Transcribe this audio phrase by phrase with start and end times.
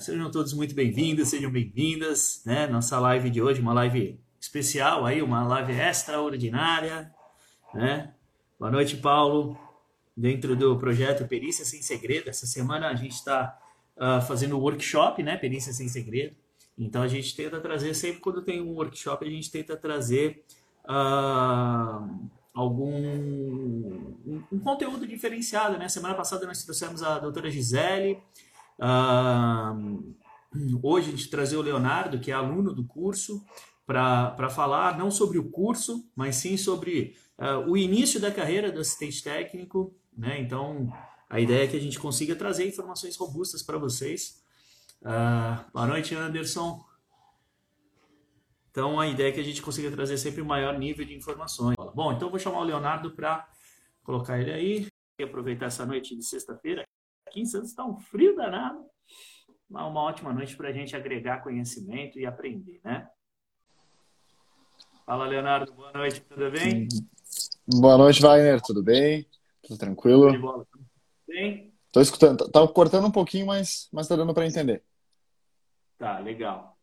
[0.00, 2.66] Sejam todos muito bem-vindos, sejam bem-vindas, né?
[2.66, 7.14] Nossa live de hoje, uma live especial aí, uma live extraordinária,
[7.74, 8.14] né?
[8.58, 9.54] Boa noite, Paulo.
[10.16, 13.54] Dentro do projeto Perícia Sem Segredo, essa semana a gente está
[13.98, 15.36] uh, fazendo um workshop, né?
[15.36, 16.34] Perícia Sem Segredo.
[16.78, 20.42] Então a gente tenta trazer, sempre quando tem um workshop, a gente tenta trazer
[20.86, 25.86] uh, algum um, um, conteúdo diferenciado, né?
[25.90, 28.22] Semana passada nós trouxemos a doutora Gisele,
[28.78, 30.14] uh,
[30.82, 33.44] hoje a gente trazer o Leonardo, que é aluno do curso,
[33.86, 38.80] para falar não sobre o curso, mas sim sobre uh, o início da carreira do
[38.80, 40.40] assistente técnico, né?
[40.40, 40.92] Então
[41.28, 44.44] a ideia é que a gente consiga trazer informações robustas para vocês
[45.02, 46.84] Uh, boa noite, Anderson.
[48.70, 51.76] Então, a ideia é que a gente consiga trazer sempre o maior nível de informações.
[51.94, 53.48] Bom, então vou chamar o Leonardo para
[54.02, 54.86] colocar ele aí
[55.18, 56.84] e aproveitar essa noite de sexta-feira.
[57.36, 58.82] Aqui em Santos está um frio danado,
[59.68, 63.06] mas uma ótima noite para a gente agregar conhecimento e aprender, né?
[65.04, 65.70] Fala, Leonardo.
[65.74, 66.88] Boa noite, tudo bem?
[67.66, 68.62] Boa noite, Wagner.
[68.62, 69.26] Tudo bem?
[69.62, 70.28] Tudo tranquilo?
[70.28, 70.64] Tudo bola.
[70.72, 70.86] Tudo
[71.28, 71.74] bem?
[71.88, 72.50] Estou escutando.
[72.50, 74.82] Tá cortando um pouquinho, mas mas tá dando para entender.
[75.98, 76.78] Tá, legal.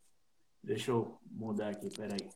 [0.61, 2.29] Deixa eu mudar aqui, peraí.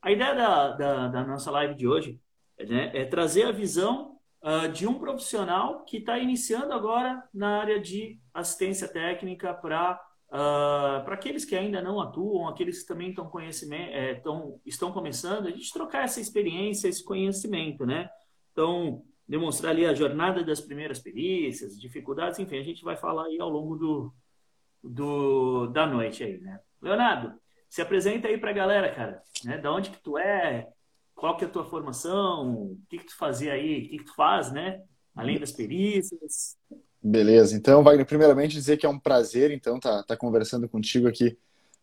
[0.00, 2.18] A ideia da, da, da nossa live de hoje
[2.58, 4.17] né, é trazer a visão
[4.48, 9.98] uh, de um profissional que está iniciando agora na área de assistência técnica para uh,
[10.30, 14.92] ah, para aqueles que ainda não atuam, aqueles que também estão conhecimento, é, tão, estão
[14.92, 18.08] começando, a gente trocar essa experiência, esse conhecimento, né?
[18.52, 23.38] Então, demonstrar ali a jornada das primeiras perícias, dificuldades, enfim, a gente vai falar aí
[23.40, 24.14] ao longo do,
[24.82, 26.60] do, da noite aí, né?
[26.80, 27.38] Leonardo,
[27.68, 29.58] se apresenta aí para a galera, cara, né?
[29.58, 30.68] Da onde que tu é,
[31.18, 34.04] qual que é a tua formação, o que que tu fazia aí, o que que
[34.04, 34.80] tu faz, né?
[35.16, 36.56] Além das perícias.
[37.02, 41.36] Beleza, então, Wagner, primeiramente dizer que é um prazer, então, tá, tá conversando contigo aqui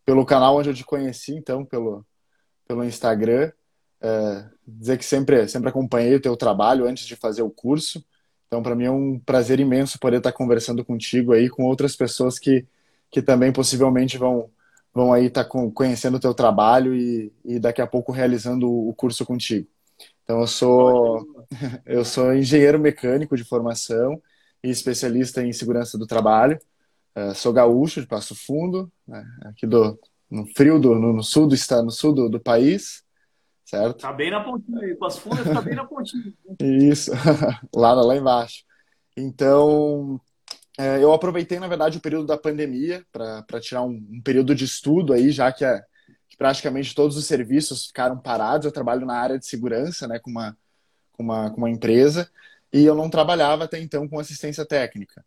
[0.05, 2.05] pelo canal onde eu te conheci, então, pelo,
[2.65, 3.51] pelo Instagram.
[3.99, 8.05] É, dizer que sempre, sempre acompanhei o teu trabalho antes de fazer o curso.
[8.47, 12.39] Então, para mim é um prazer imenso poder estar conversando contigo aí, com outras pessoas
[12.39, 12.65] que
[13.11, 14.49] que também possivelmente vão
[14.95, 18.93] vão aí estar tá conhecendo o teu trabalho e, e daqui a pouco realizando o
[18.93, 19.67] curso contigo.
[20.23, 21.45] Então eu sou
[21.85, 24.21] eu sou engenheiro mecânico de formação
[24.63, 26.57] e especialista em segurança do trabalho.
[27.13, 31.47] Uh, sou gaúcho de Passo Fundo, né, aqui do no frio do no, no sul
[31.47, 33.03] do estado, no sul do, do país,
[33.65, 33.99] certo?
[33.99, 36.33] Tá bem na pontinha aí, Passo Fundo tá bem na pontinha.
[36.61, 37.11] Isso,
[37.75, 38.63] lá lá embaixo.
[39.15, 40.19] Então
[40.77, 44.65] é, eu aproveitei, na verdade, o período da pandemia para tirar um, um, período de
[44.65, 45.81] estudo aí, já que, é,
[46.27, 48.65] que, praticamente todos os serviços ficaram parados.
[48.65, 50.57] Eu trabalho na área de segurança, né, com uma,
[51.13, 52.29] com uma, com uma empresa,
[52.73, 55.23] e eu não trabalhava até então com assistência técnica.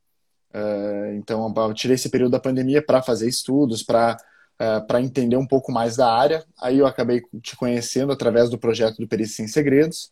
[0.52, 4.16] É, então, eu tirei esse período da pandemia para fazer estudos, para
[4.58, 6.44] é, para entender um pouco mais da área.
[6.60, 10.10] Aí eu acabei te conhecendo através do projeto do Perícia Sem Segredos,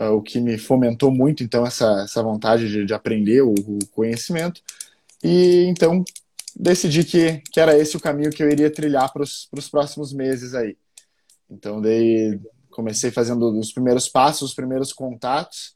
[0.00, 3.86] uh, o que me fomentou muito, então, essa, essa vontade de, de aprender o, o,
[3.88, 4.62] conhecimento.
[5.22, 6.02] E então
[6.56, 10.54] decidi que, que era esse o caminho que eu iria trilhar para os próximos meses
[10.54, 10.76] aí.
[11.50, 12.40] Então, daí
[12.70, 15.74] comecei fazendo os primeiros passos, os primeiros contatos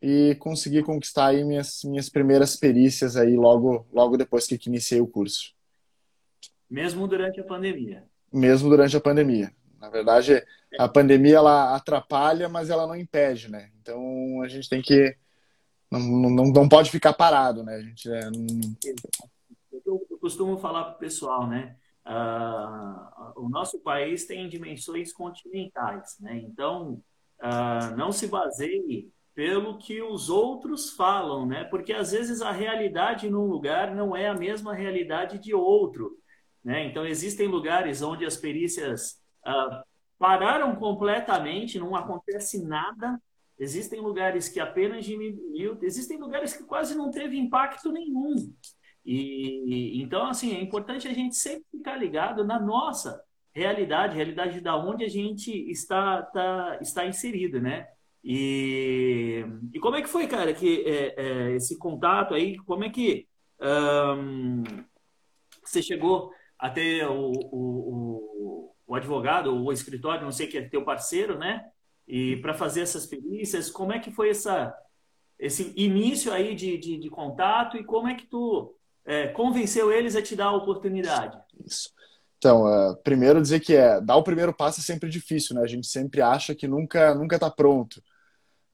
[0.00, 5.06] e consegui conquistar aí minhas, minhas primeiras perícias aí logo, logo depois que iniciei o
[5.06, 5.52] curso.
[6.70, 8.04] Mesmo durante a pandemia?
[8.32, 9.52] Mesmo durante a pandemia.
[9.80, 10.42] Na verdade,
[10.78, 13.70] a pandemia ela atrapalha, mas ela não impede, né?
[13.80, 15.16] Então a gente tem que
[15.90, 17.76] não, não, não pode ficar parado, né?
[17.76, 18.46] A gente é, não...
[19.84, 21.76] eu, eu costumo falar para o pessoal, né?
[22.06, 26.36] Uh, o nosso país tem dimensões continentais, né?
[26.38, 27.02] Então
[27.42, 31.64] uh, não se baseie pelo que os outros falam, né?
[31.64, 36.16] Porque às vezes a realidade num lugar não é a mesma realidade de outro,
[36.64, 36.86] né?
[36.86, 39.84] Então existem lugares onde as perícias uh,
[40.18, 43.20] pararam completamente, não acontece nada.
[43.58, 48.52] Existem lugares que apenas diminuiu, existem lugares que quase não teve impacto nenhum.
[49.04, 53.22] E então assim é importante a gente sempre ficar ligado na nossa
[53.54, 57.88] realidade, realidade da onde a gente está tá, está inserido, né?
[58.22, 62.58] E, e como é que foi, cara, que é, é, esse contato aí?
[62.58, 63.26] Como é que
[63.60, 64.64] um,
[65.64, 70.62] você chegou a ter o, o, o advogado ou o escritório, não sei que é
[70.62, 71.64] teu parceiro, né?
[72.06, 74.74] E para fazer essas perícias, como é que foi essa,
[75.38, 78.74] esse início aí de, de, de contato e como é que tu
[79.04, 81.36] é, convenceu eles a te dar a oportunidade?
[81.64, 81.90] Isso.
[82.38, 85.62] Então, uh, primeiro dizer que é dar o primeiro passo é sempre difícil, né?
[85.62, 88.02] A gente sempre acha que nunca nunca está pronto,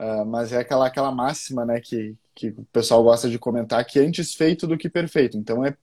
[0.00, 1.80] uh, mas é aquela aquela máxima, né?
[1.80, 5.36] Que que o pessoal gosta de comentar que é antes feito do que perfeito.
[5.36, 5.76] Então é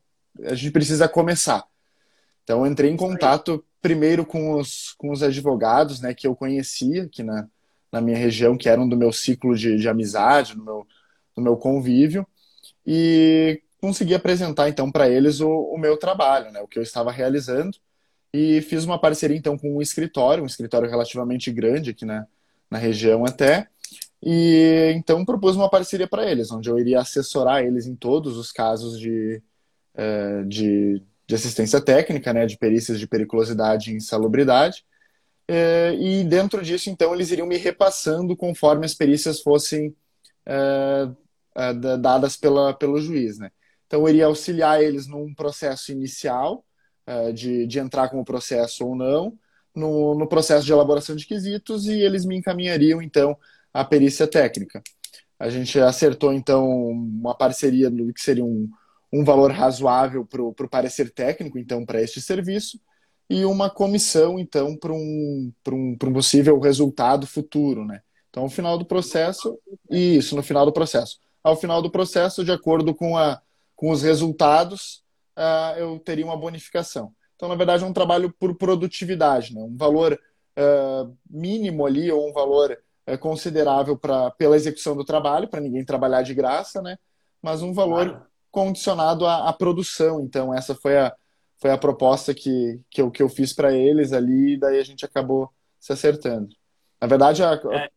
[0.43, 1.65] a gente precisa começar.
[2.49, 7.21] Então, entrei em contato primeiro com os, com os advogados né, que eu conhecia aqui
[7.21, 7.47] na,
[7.91, 10.87] na minha região, que eram do meu ciclo de, de amizade, no meu,
[11.37, 12.25] no meu convívio,
[12.83, 17.11] e consegui apresentar então para eles o, o, meu trabalho, né, o que eu estava
[17.11, 17.77] realizando,
[18.33, 22.25] e fiz uma parceria então com um escritório, um escritório relativamente grande aqui na,
[22.67, 23.67] na região até,
[24.23, 28.51] e então propus uma parceria para eles, onde eu iria assessorar eles em todos os
[28.51, 29.39] casos de,
[29.93, 34.83] eh, de de assistência técnica, né, de perícias de periculosidade e insalubridade.
[35.47, 39.95] É, e dentro disso, então, eles iriam me repassando conforme as perícias fossem
[40.43, 41.07] é,
[41.55, 43.37] é, dadas pela, pelo juiz.
[43.37, 43.51] Né?
[43.85, 46.65] Então, eu iria auxiliar eles num processo inicial,
[47.33, 49.35] de, de entrar com o processo ou não,
[49.73, 53.35] no, no processo de elaboração de quesitos, e eles me encaminhariam, então,
[53.73, 54.79] à perícia técnica.
[55.39, 58.69] A gente acertou, então, uma parceria no que seria um,
[59.11, 62.79] um valor razoável para o parecer técnico, então, para este serviço,
[63.29, 68.01] e uma comissão, então, para um, um, um possível resultado futuro, né?
[68.29, 69.57] Então, ao final do processo,
[69.89, 71.19] isso, no final do processo.
[71.43, 73.41] Ao final do processo, de acordo com, a,
[73.75, 75.03] com os resultados,
[75.37, 77.11] uh, eu teria uma bonificação.
[77.35, 79.61] Então, na verdade, é um trabalho por produtividade, né?
[79.61, 82.77] um valor uh, mínimo ali, ou um valor
[83.07, 86.97] uh, considerável pra, pela execução do trabalho, para ninguém trabalhar de graça, né?
[87.41, 90.21] mas um valor condicionado à, à, produção.
[90.21, 91.13] Então, essa foi a,
[91.57, 94.83] foi a proposta que, que, eu, que eu fiz para eles ali, e daí a
[94.83, 96.49] gente acabou se acertando.
[97.01, 97.89] Na verdade, a, é.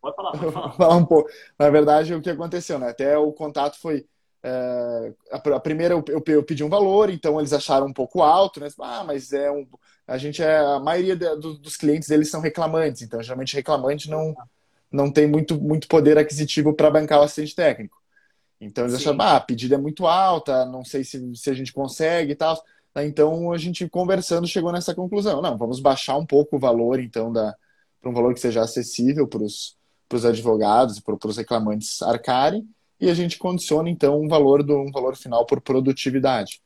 [0.00, 0.72] Pode falar, pode falar.
[0.76, 1.30] falar um pouco.
[1.58, 2.88] Na verdade, o que aconteceu, né?
[2.90, 4.06] Até o contato foi.
[4.40, 8.60] É, a, primeira eu, eu, eu, pedi um valor, então eles acharam um pouco alto,
[8.60, 8.68] né?
[8.80, 9.66] Ah, mas é um.
[10.06, 10.58] A gente é.
[10.58, 14.34] A maioria do, dos clientes eles são reclamantes, então geralmente reclamante não,
[14.90, 17.97] não tem muito, muito poder aquisitivo para bancar o assistente técnico.
[18.60, 21.72] Então eles acharam, ah, a pedida é muito alta, não sei se, se a gente
[21.72, 22.60] consegue e tal.
[22.96, 25.40] Então a gente conversando chegou nessa conclusão.
[25.40, 29.42] Não, vamos baixar um pouco o valor, então, para um valor que seja acessível para
[29.42, 32.68] os advogados e para os reclamantes arcarem,
[33.00, 36.60] e a gente condiciona, então, um valor do um valor final por produtividade.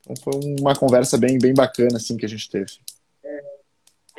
[0.00, 2.72] Então foi uma conversa bem, bem bacana assim, que a gente teve.
[3.22, 3.44] É,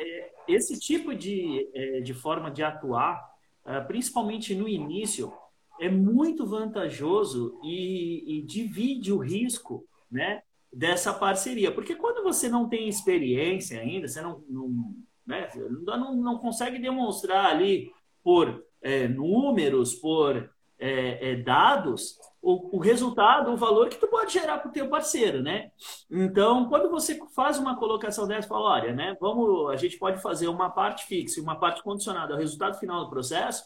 [0.00, 3.34] é, esse tipo de, é, de forma de atuar,
[3.64, 5.32] ah, principalmente no início,
[5.80, 10.42] é muito vantajoso e, e divide o risco né,
[10.72, 11.72] dessa parceria.
[11.72, 14.94] Porque quando você não tem experiência ainda, você não, não,
[15.26, 15.48] né,
[15.86, 17.92] não, não consegue demonstrar ali
[18.22, 24.32] por é, números, por é, é, dados, o, o, resultado, o valor que tu pode
[24.32, 25.70] gerar para o teu parceiro, né?
[26.10, 30.48] Então, quando você faz uma colocação dessa, fala, olha, né, vamos, a gente pode fazer
[30.48, 33.64] uma parte fixa e uma parte condicionada ao resultado final do processo,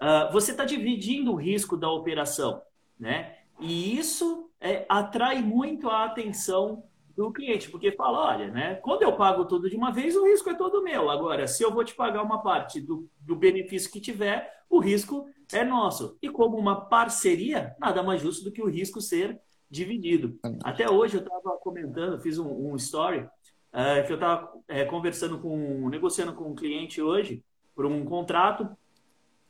[0.00, 2.62] uh, você está dividindo o risco da operação,
[2.98, 3.36] né?
[3.60, 6.84] E isso é, atrai muito a atenção
[7.16, 10.50] do cliente, porque fala, olha, né, quando eu pago tudo de uma vez, o risco
[10.50, 11.08] é todo meu.
[11.08, 15.26] Agora, se eu vou te pagar uma parte do, do benefício que tiver, o risco
[15.50, 16.18] é nosso.
[16.20, 19.40] E como uma parceria, nada mais justo do que o risco ser
[19.70, 20.38] dividido.
[20.62, 25.38] Até hoje eu estava comentando, fiz um, um story, uh, que eu estava é, conversando
[25.38, 27.42] com, negociando com um cliente hoje
[27.74, 28.68] por um contrato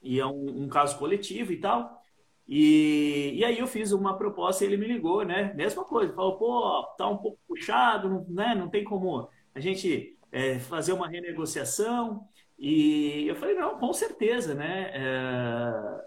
[0.07, 2.01] e é um, um caso coletivo e tal.
[2.49, 5.53] E, e aí eu fiz uma proposta e ele me ligou, né?
[5.55, 8.55] Mesma coisa, falou, pô, tá um pouco puxado, não, né?
[8.55, 12.27] não tem como a gente é, fazer uma renegociação.
[12.59, 14.91] E eu falei, não, com certeza, né?
[14.95, 16.07] É,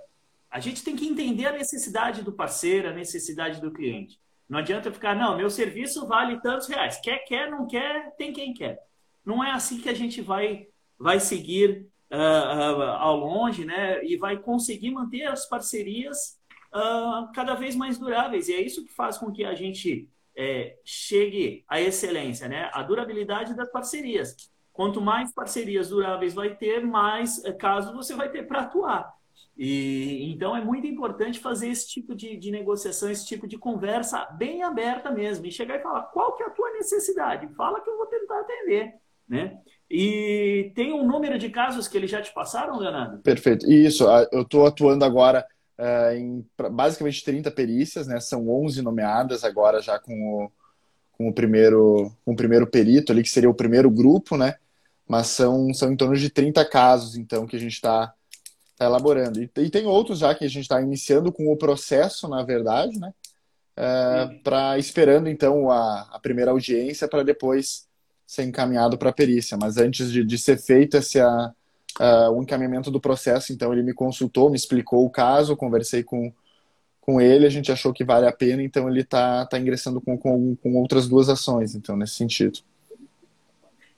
[0.49, 4.19] a gente tem que entender a necessidade do parceiro, a necessidade do cliente.
[4.47, 6.99] Não adianta ficar, não, meu serviço vale tantos reais.
[7.01, 8.79] Quer, quer, não quer, tem quem quer.
[9.23, 14.03] Não é assim que a gente vai, vai seguir uh, ao longe, né?
[14.03, 16.39] E vai conseguir manter as parcerias
[16.73, 18.47] uh, cada vez mais duráveis.
[18.47, 22.69] E é isso que faz com que a gente é, chegue à excelência, né?
[22.73, 24.51] A durabilidade das parcerias.
[24.71, 29.13] Quanto mais parcerias duráveis vai ter, mais casos você vai ter para atuar.
[29.57, 34.25] E então é muito importante fazer esse tipo de, de, negociação, esse tipo de conversa
[34.37, 37.89] bem aberta mesmo, e chegar e falar qual que é a tua necessidade, fala que
[37.89, 38.93] eu vou tentar atender,
[39.27, 39.59] né?
[39.89, 43.17] E tem um número de casos que eles já te passaram, Leonardo?
[43.19, 43.69] Perfeito.
[43.69, 45.45] Isso, eu estou atuando agora
[45.79, 48.19] uh, em basicamente 30 perícias, né?
[48.19, 50.51] São 11 nomeadas agora já com o,
[51.13, 54.55] com o, primeiro, com o primeiro perito ali, que seria o primeiro grupo, né?
[55.07, 58.13] Mas são, são em torno de 30 casos, então, que a gente está
[58.77, 59.41] tá elaborando.
[59.41, 62.99] E, e, tem outros já que a gente está iniciando com o processo, na verdade,
[62.99, 63.11] né?
[63.75, 67.88] Uh, para esperando então a, a primeira audiência para depois
[68.29, 69.57] ser encaminhado para a perícia.
[69.59, 71.51] Mas antes de, de ser feito esse a,
[71.99, 76.31] a, o encaminhamento do processo, então ele me consultou, me explicou o caso, conversei com,
[77.01, 80.15] com ele, a gente achou que vale a pena, então ele está tá ingressando com,
[80.15, 82.59] com, com outras duas ações, então, nesse sentido.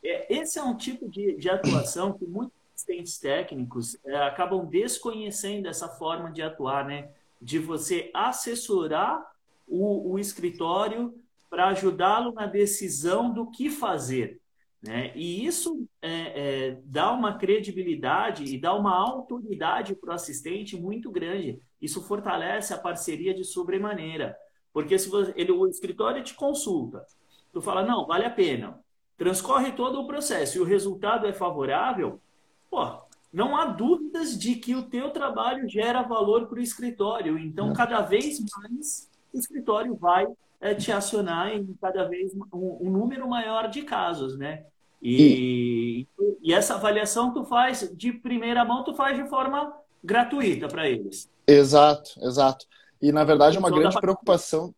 [0.02, 5.68] É, esse é um tipo de, de atuação que muitos assistentes técnicos é, acabam desconhecendo
[5.68, 7.10] essa forma de atuar, né?
[7.42, 9.30] De você assessorar
[9.68, 11.21] o, o escritório
[11.52, 14.40] para ajudá-lo na decisão do que fazer.
[14.82, 15.12] Né?
[15.14, 21.12] E isso é, é, dá uma credibilidade e dá uma autoridade para o assistente muito
[21.12, 21.62] grande.
[21.82, 24.34] Isso fortalece a parceria de sobremaneira.
[24.72, 27.06] Porque se você, ele, o escritório te consulta,
[27.52, 28.80] tu fala, não, vale a pena.
[29.18, 32.22] Transcorre todo o processo e o resultado é favorável,
[32.70, 37.38] pô, não há dúvidas de que o teu trabalho gera valor para o escritório.
[37.38, 40.26] Então, cada vez mais o escritório vai
[40.62, 44.64] é, te acionar em cada vez um, um, número maior de casos, né?
[45.02, 50.68] E, e, e essa avaliação tu faz de primeira mão, tu faz de forma gratuita
[50.68, 51.28] para eles.
[51.48, 52.68] Exato, exato.
[53.02, 54.74] E na verdade é uma grande preocupação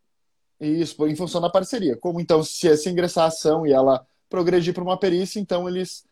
[0.59, 1.97] isso em função da parceria.
[1.97, 6.05] Como então se, se ingressar a ação e ela progredir para uma perícia, então eles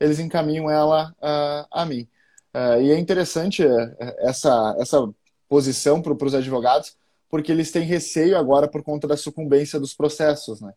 [0.00, 2.08] eles encaminham ela uh, a mim.
[2.54, 5.08] Uh, e é interessante uh, essa essa
[5.48, 6.96] posição para os advogados,
[7.28, 10.72] porque eles têm receio agora por conta da sucumbência dos processos, né?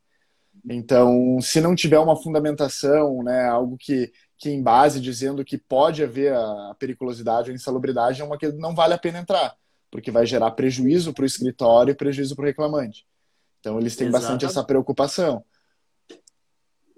[0.69, 6.03] Então, se não tiver uma fundamentação, né, algo que, que em base dizendo que pode
[6.03, 9.55] haver a periculosidade ou insalubridade, é uma que não vale a pena entrar,
[9.89, 13.07] porque vai gerar prejuízo para o escritório e prejuízo para o reclamante.
[13.59, 14.29] Então, eles têm Exatamente.
[14.29, 15.43] bastante essa preocupação.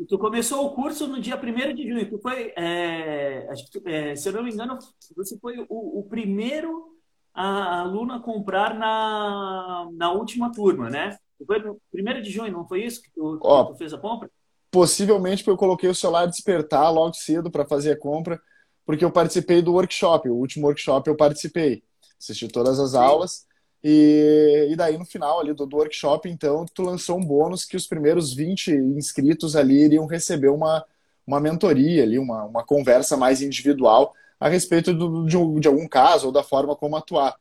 [0.07, 2.09] Tu começou o curso no dia 1 de junho.
[2.09, 4.77] Tu foi, é, que, é, se eu não me engano,
[5.15, 6.92] você foi o, o primeiro
[7.33, 11.17] a comprar na, na última turma, né?
[11.45, 13.97] Foi no primeiro de junho, não foi isso que tu, Ó, que tu fez a
[13.97, 14.29] compra?
[14.71, 18.41] Possivelmente porque eu coloquei o celular despertar logo cedo para fazer a compra,
[18.85, 21.83] porque eu participei do workshop, o último workshop eu participei.
[22.19, 23.45] Assisti todas as aulas.
[23.83, 27.75] E, e daí no final ali do, do workshop, então, tu lançou um bônus que
[27.75, 30.85] os primeiros 20 inscritos ali iriam receber uma,
[31.27, 36.25] uma mentoria ali, uma, uma conversa mais individual a respeito do, de, de algum caso
[36.25, 37.33] ou da forma como atuar.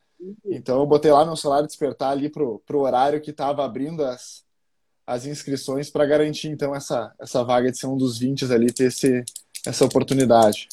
[0.47, 4.45] Então eu botei lá meu celular despertar ali pro, pro horário que estava abrindo as,
[5.05, 8.85] as inscrições para garantir então essa, essa vaga de ser um dos 20 ali, ter
[8.85, 9.25] esse,
[9.67, 10.69] essa oportunidade.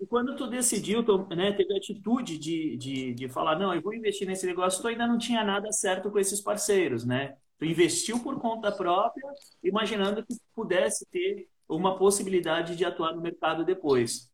[0.00, 3.82] E quando tu decidiu, tu, né, teve a atitude de, de, de falar, não, eu
[3.82, 7.36] vou investir nesse negócio, tu ainda não tinha nada certo com esses parceiros, né?
[7.58, 9.30] Tu investiu por conta própria,
[9.62, 14.32] imaginando que pudesse ter uma possibilidade de atuar no mercado depois.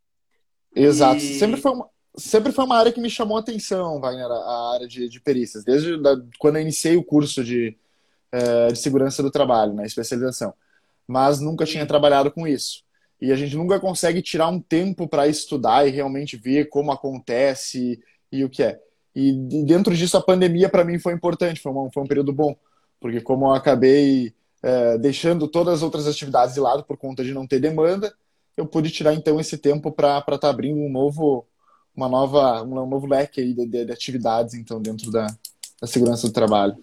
[0.75, 1.17] Exato.
[1.17, 1.39] E...
[1.39, 4.89] Sempre foi uma, sempre foi uma área que me chamou a atenção, Wagner, a área
[4.89, 7.77] de, de perícias, desde da, quando eu iniciei o curso de,
[8.33, 10.55] é, de segurança do trabalho, na né, especialização.
[11.07, 12.85] Mas nunca tinha trabalhado com isso.
[13.21, 18.01] E a gente nunca consegue tirar um tempo para estudar e realmente ver como acontece
[18.33, 18.81] e o que é.
[19.15, 19.33] E
[19.65, 22.57] dentro disso, a pandemia para mim foi importante, foi um, foi um período bom,
[23.01, 27.35] porque como eu acabei é, deixando todas as outras atividades de lado por conta de
[27.35, 28.15] não ter demanda,
[28.57, 31.47] eu pude tirar então esse tempo para estar tá abrindo um novo,
[31.95, 35.27] uma nova, um novo leque aí de, de atividades então dentro da,
[35.81, 36.77] da, segurança do trabalho.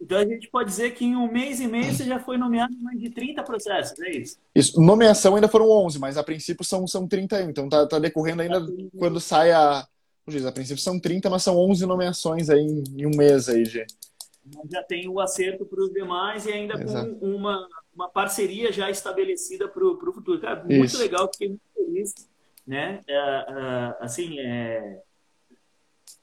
[0.00, 2.72] Então a gente pode dizer que em um mês e meio você já foi nomeado
[2.72, 4.36] em mais de 30 processos, é isso?
[4.54, 4.80] Isso.
[4.80, 7.48] Nomeação ainda foram 11, mas a princípio são, são 31.
[7.48, 9.86] Então tá, tá decorrendo ainda tá quando sai a.
[10.44, 13.86] A princípio são 30, mas são 11 nomeações aí em, em um mês aí, Gê.
[14.70, 17.14] Já tem o acerto para os demais e ainda Exato.
[17.14, 17.64] com uma,
[17.96, 20.40] uma parceria já estabelecida para o futuro.
[20.40, 20.98] Cara, muito Isso.
[20.98, 22.14] legal, fiquei muito feliz
[22.66, 23.00] né?
[23.06, 25.00] É, é, assim, é,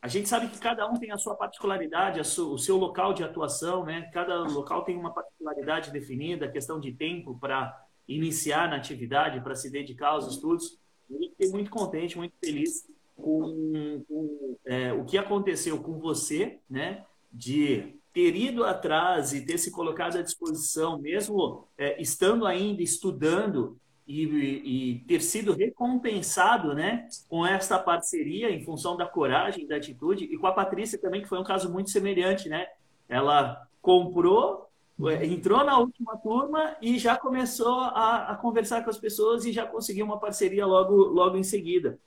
[0.02, 3.24] a gente sabe que cada um tem a sua particularidade, a o seu local de
[3.24, 4.10] atuação, né?
[4.14, 9.72] Cada local tem uma particularidade definida, questão de tempo para iniciar na atividade, para se
[9.72, 10.78] dedicar aos estudos.
[11.10, 17.06] E fiquei muito contente, muito feliz com, com é, o que aconteceu com você, né?
[17.32, 23.78] De ter ido atrás e ter se colocado à disposição, mesmo é, estando ainda estudando,
[24.08, 30.26] e, e, ter sido recompensado né, com essa parceria em função da coragem, da atitude,
[30.26, 32.50] e com a Patrícia também, que foi um caso muito semelhante.
[32.50, 32.68] Né?
[33.08, 34.68] Ela comprou,
[35.08, 39.54] eh, entrou na última turma e já começou a, a conversar com as pessoas e
[39.54, 41.98] já conseguiu uma parceria logo, logo em seguida.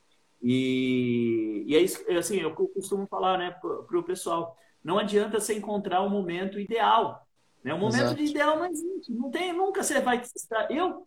[0.43, 4.57] E, e é isso, é assim, eu costumo falar né, para o pessoal,
[4.87, 7.27] não adianta você encontrar o um momento ideal.
[7.65, 7.75] Né?
[7.75, 9.13] O momento de ideal não existe.
[9.13, 10.71] Não tem, nunca você vai estar.
[10.71, 11.05] Eu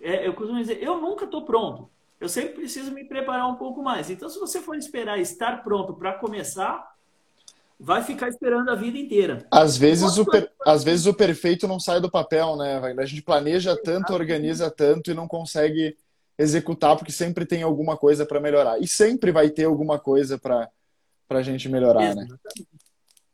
[0.00, 1.90] é, eu costumo dizer, eu nunca estou pronto.
[2.20, 4.08] Eu sempre preciso me preparar um pouco mais.
[4.08, 6.94] Então, se você for esperar estar pronto para começar,
[7.78, 9.44] vai ficar esperando a vida inteira.
[9.50, 10.50] Às vezes, o, per...
[10.64, 12.80] Às vezes o perfeito não sai do papel, né?
[12.96, 15.96] A gente planeja tanto, organiza tanto e não consegue
[16.38, 18.80] executar porque sempre tem alguma coisa para melhorar.
[18.80, 20.70] E sempre vai ter alguma coisa para
[21.28, 22.26] a gente melhorar, né?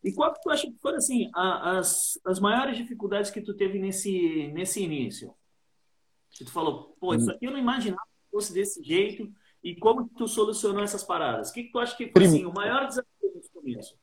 [0.03, 3.79] E qual que tu acha que foram, assim, as, as maiores dificuldades que tu teve
[3.79, 5.33] nesse, nesse início?
[6.31, 9.31] Que tu falou, pô, isso aqui eu não imaginava que fosse desse jeito,
[9.63, 11.51] e como tu solucionou essas paradas?
[11.51, 13.97] O que, que tu acha que foi, assim, o maior desafio nesse começo?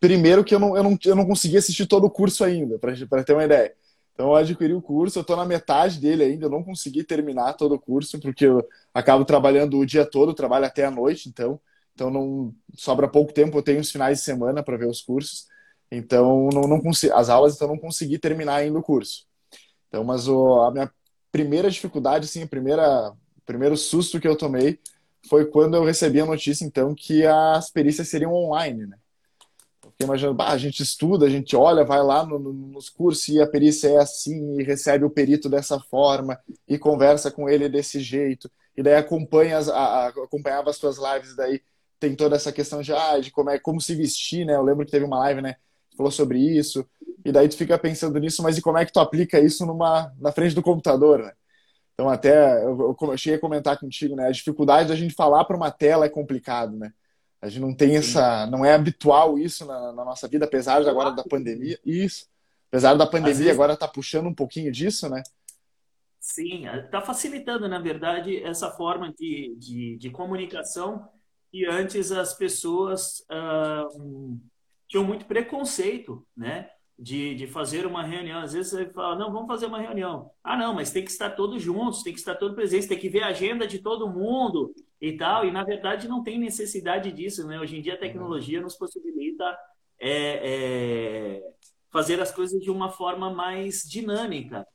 [0.00, 3.24] Primeiro que eu não, eu não, eu não consegui assistir todo o curso ainda, para
[3.24, 3.74] ter uma ideia.
[4.12, 7.54] Então eu adquiri o curso, eu estou na metade dele ainda, eu não consegui terminar
[7.54, 11.60] todo o curso, porque eu acabo trabalhando o dia todo, trabalho até a noite, então,
[11.94, 15.46] então não sobra pouco tempo, eu tenho os finais de semana para ver os cursos.
[15.90, 19.26] Então não, não consegui, as aulas então não consegui terminar ainda o curso.
[19.88, 20.92] Então, mas o, a minha
[21.30, 23.12] primeira dificuldade, assim, a primeira
[23.46, 24.80] primeiro susto que eu tomei
[25.28, 28.96] foi quando eu recebi a notícia então que as perícias seriam online, né?
[30.00, 33.40] Imagina, bah, a gente estuda, a gente olha, vai lá no, no, nos cursos e
[33.40, 38.00] a perícia é assim, e recebe o perito dessa forma, e conversa com ele desse
[38.00, 41.62] jeito, e daí acompanha as, a, a, acompanhava as suas lives, daí
[41.98, 44.54] tem toda essa questão de, ah, de como, é, como se vestir, né?
[44.54, 45.56] Eu lembro que teve uma live, né?
[45.96, 46.86] Falou sobre isso,
[47.24, 50.12] e daí tu fica pensando nisso, mas e como é que tu aplica isso numa,
[50.18, 51.32] na frente do computador, né?
[51.94, 54.26] Então até eu, eu cheguei a comentar contigo, né?
[54.26, 56.92] A dificuldade da gente falar para uma tela é complicado, né?
[57.40, 60.88] A gente não tem essa, não é habitual isso na, na nossa vida, apesar de
[60.88, 61.78] agora da pandemia.
[61.84, 62.26] Isso.
[62.68, 63.52] Apesar da pandemia vezes...
[63.52, 65.22] agora tá puxando um pouquinho disso, né?
[66.18, 71.06] Sim, está facilitando, na verdade, essa forma de, de, de comunicação
[71.54, 74.40] que antes as pessoas uh,
[74.88, 76.68] tinham muito preconceito, né?
[76.98, 78.40] De, de fazer uma reunião.
[78.40, 80.32] Às vezes você fala, não, vamos fazer uma reunião.
[80.42, 83.08] Ah, não, mas tem que estar todos juntos, tem que estar todos presentes, tem que
[83.08, 85.46] ver a agenda de todo mundo e tal.
[85.46, 87.60] E na verdade não tem necessidade disso, né?
[87.60, 89.56] Hoje em dia a tecnologia nos possibilita
[90.00, 91.52] é, é,
[91.88, 94.66] fazer as coisas de uma forma mais dinâmica.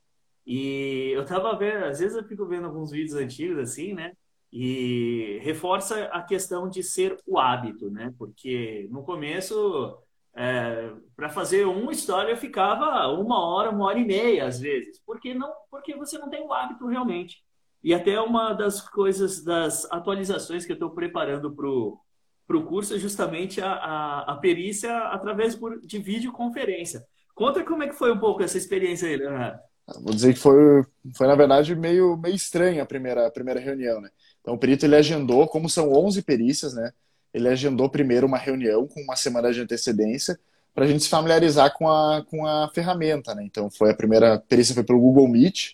[0.47, 4.13] E eu tava vendo, às vezes eu fico vendo alguns vídeos antigos assim, né?
[4.51, 8.13] E reforça a questão de ser o hábito, né?
[8.17, 9.97] Porque no começo,
[10.35, 14.99] é, para fazer uma história, eu ficava uma hora, uma hora e meia, às vezes.
[15.05, 17.43] Porque, não, porque você não tem o hábito realmente.
[17.83, 22.97] E até uma das coisas, das atualizações que eu estou preparando para o curso é
[22.97, 27.05] justamente a, a, a, perícia através de videoconferência.
[27.33, 29.59] Conta como é que foi um pouco essa experiência aí, Leonardo.
[30.03, 30.83] Vou dizer que foi,
[31.15, 34.09] foi na verdade, meio, meio estranha a primeira, a primeira reunião, né?
[34.41, 36.91] Então, o perito, ele agendou, como são 11 perícias, né?
[37.33, 40.39] Ele agendou primeiro uma reunião com uma semana de antecedência
[40.73, 43.43] para a gente se familiarizar com a, com a ferramenta, né?
[43.43, 45.73] Então, foi a primeira perícia foi pelo Google Meet,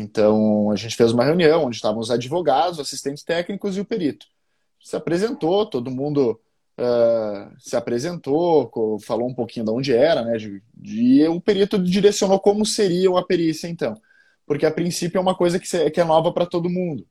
[0.00, 3.84] então, a gente fez uma reunião onde estavam os advogados, os assistentes técnicos e o
[3.84, 4.26] perito.
[4.82, 6.40] Se apresentou, todo mundo
[6.78, 10.36] uh, se apresentou, falou um pouquinho de onde era, né?
[10.82, 13.94] E o perito direcionou como seria a perícia, então.
[14.46, 17.06] Porque, a princípio, é uma coisa que é nova para todo mundo.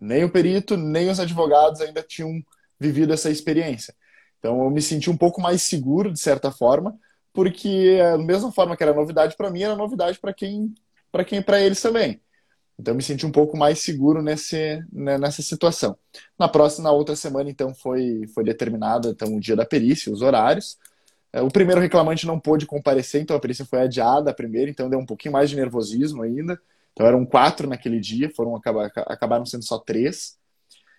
[0.00, 2.42] Nem o perito, nem os advogados ainda tinham
[2.78, 3.94] vivido essa experiência.
[4.38, 6.98] Então, eu me senti um pouco mais seguro, de certa forma,
[7.32, 10.74] porque, da mesma forma que era novidade para mim, era novidade para quem
[11.12, 12.20] para quem para eles também.
[12.78, 15.98] Então, me senti um pouco mais seguro nesse, né, nessa situação.
[16.38, 20.22] Na próxima, na outra semana, então, foi, foi determinado então, o dia da perícia, os
[20.22, 20.78] horários.
[21.32, 24.88] É, o primeiro reclamante não pôde comparecer, então a perícia foi adiada a primeira, então
[24.88, 26.60] deu um pouquinho mais de nervosismo ainda.
[27.00, 30.36] Então, eram quatro naquele dia, foram acabar, acabaram sendo só três.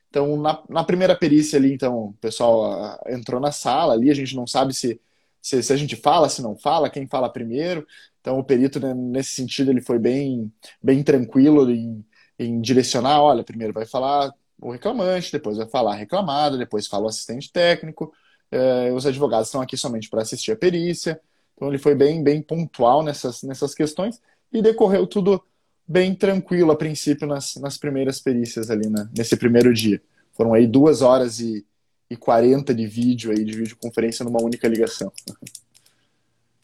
[0.09, 4.35] Então, na, na primeira perícia ali, então, o pessoal entrou na sala ali, a gente
[4.35, 4.99] não sabe se,
[5.39, 7.85] se, se a gente fala, se não fala, quem fala primeiro.
[8.19, 12.03] Então o perito, né, nesse sentido, ele foi bem, bem tranquilo em,
[12.39, 17.05] em direcionar, olha, primeiro vai falar o reclamante, depois vai falar a reclamada, depois fala
[17.05, 18.11] o assistente técnico,
[18.49, 21.21] eh, os advogados estão aqui somente para assistir a perícia.
[21.55, 24.19] Então ele foi bem, bem pontual nessas, nessas questões
[24.51, 25.43] e decorreu tudo
[25.91, 30.01] bem tranquilo a princípio nas, nas primeiras perícias ali, né, nesse primeiro dia.
[30.31, 31.65] Foram aí duas horas e,
[32.09, 35.11] e 40 de vídeo aí, de videoconferência numa única ligação.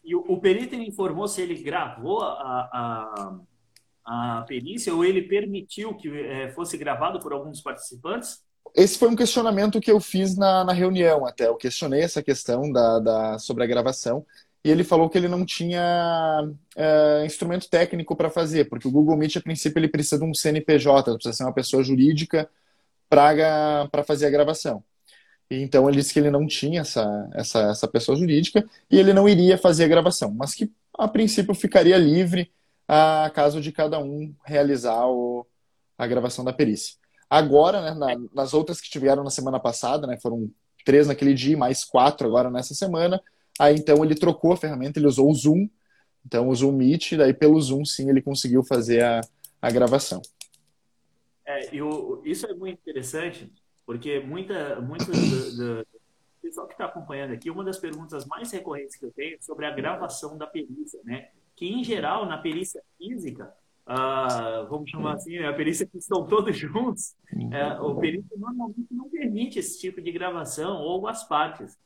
[0.02, 2.32] E o, o perito informou se ele gravou a,
[2.72, 3.38] a,
[4.06, 8.42] a perícia ou ele permitiu que é, fosse gravado por alguns participantes?
[8.74, 11.48] Esse foi um questionamento que eu fiz na, na reunião até.
[11.48, 14.24] Eu questionei essa questão da, da, sobre a gravação
[14.64, 19.16] e ele falou que ele não tinha é, instrumento técnico para fazer, porque o Google
[19.16, 22.48] Meet, a princípio, ele precisa de um CNPJ, precisa ser uma pessoa jurídica
[23.08, 24.82] para fazer a gravação.
[25.50, 29.28] Então ele disse que ele não tinha essa, essa, essa pessoa jurídica e ele não
[29.28, 32.52] iria fazer a gravação, mas que a princípio ficaria livre
[32.86, 35.46] a caso de cada um realizar o,
[35.96, 36.96] a gravação da perícia.
[37.30, 40.50] Agora, né, na, nas outras que tiveram na semana passada, né, foram
[40.84, 43.20] três naquele dia, mais quatro agora nessa semana,
[43.58, 45.68] aí então ele trocou a ferramenta, ele usou o Zoom,
[46.24, 49.20] então o Zoom Meet, daí pelo Zoom sim ele conseguiu fazer a,
[49.60, 50.20] a gravação.
[51.46, 51.70] É,
[52.24, 53.50] isso é muito interessante,
[53.86, 55.16] porque muita, muitas
[56.48, 59.66] pessoal que está acompanhando aqui, uma das perguntas mais recorrentes que eu tenho é sobre
[59.66, 61.28] a gravação da perícia, né?
[61.54, 63.52] Que, em geral, na perícia física,
[63.86, 69.10] uh, vamos chamar assim, a perícia que estão todos juntos, uh, o perito normalmente não
[69.10, 71.76] permite esse tipo de gravação ou as partes.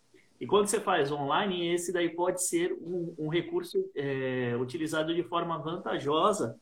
[0.42, 5.22] E quando você faz online, esse daí pode ser um, um recurso é, utilizado de
[5.22, 6.58] forma vantajosa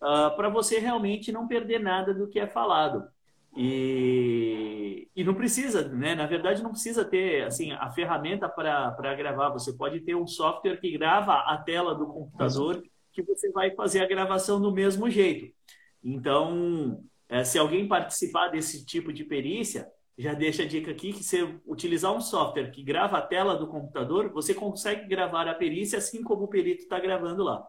[0.00, 3.02] uh, para você realmente não perder nada do que é falado.
[3.56, 6.14] E, e não precisa, né?
[6.14, 9.48] Na verdade, não precisa ter assim a ferramenta para gravar.
[9.48, 14.00] Você pode ter um software que grava a tela do computador que você vai fazer
[14.00, 15.52] a gravação do mesmo jeito.
[16.04, 21.24] Então, é, se alguém participar desse tipo de perícia, já deixa a dica aqui que
[21.24, 25.98] se utilizar um software que grava a tela do computador, você consegue gravar a perícia
[25.98, 27.64] assim como o perito está gravando lá.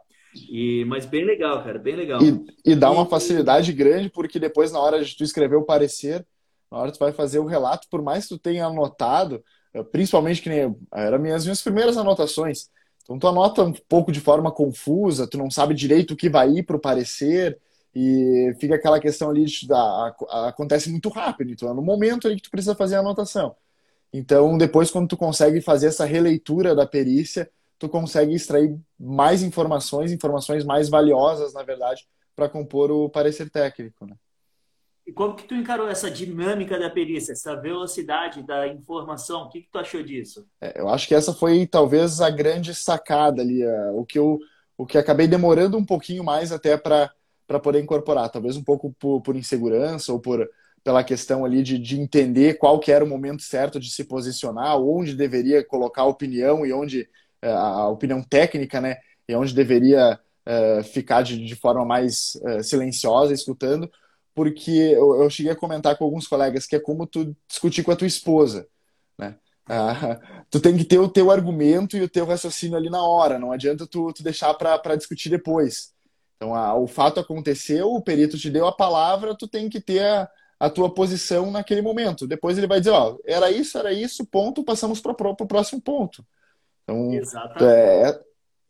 [0.50, 2.22] E, mas bem legal, cara, bem legal.
[2.22, 6.26] E, e dá uma facilidade grande, porque depois, na hora de tu escrever o parecer,
[6.72, 9.84] na hora que tu vai fazer o relato, por mais que tu tenha anotado, eh,
[9.84, 12.70] principalmente que nem eram minhas, minhas primeiras anotações.
[13.04, 16.50] Então tu anota um pouco de forma confusa, tu não sabe direito o que vai
[16.50, 17.58] ir para o parecer,
[17.96, 20.14] e fica aquela questão ali de, da,
[20.48, 23.56] acontece muito rápido, então é no momento ali que tu precisa fazer a anotação.
[24.12, 30.12] Então, depois, quando tu consegue fazer essa releitura da perícia, tu consegue extrair mais informações,
[30.12, 34.06] informações mais valiosas, na verdade, para compor o parecer técnico.
[34.06, 34.16] Né?
[35.08, 39.44] E como que tu encarou essa dinâmica da perícia, essa velocidade da informação?
[39.44, 40.48] O que, que tu achou disso?
[40.60, 44.40] É, eu acho que essa foi talvez a grande sacada ali, o que eu
[44.78, 47.10] o que acabei demorando um pouquinho mais até para
[47.60, 50.48] poder incorporar, talvez um pouco por, por insegurança ou por
[50.86, 54.78] pela questão ali de, de entender qual que era o momento certo de se posicionar,
[54.78, 57.10] onde deveria colocar a opinião e onde
[57.42, 58.98] é, a opinião técnica, né?
[59.28, 63.90] E onde deveria uh, ficar de, de, forma mais uh, silenciosa, escutando,
[64.36, 67.92] porque eu, eu, cheguei a comentar com alguns colegas que é como tu discutir com
[67.92, 68.68] a tua esposa,
[69.18, 69.36] né?
[69.68, 73.40] Uh, tu tem que ter o teu argumento e o teu raciocínio ali na hora,
[73.40, 75.95] não adianta tu, tu deixar para discutir depois.
[76.36, 80.30] Então, o fato aconteceu, o perito te deu a palavra, tu tem que ter a,
[80.60, 82.28] a tua posição naquele momento.
[82.28, 86.26] Depois ele vai dizer, ó, era isso, era isso, ponto, passamos para o próximo ponto.
[86.84, 87.12] Então,
[87.62, 88.20] é,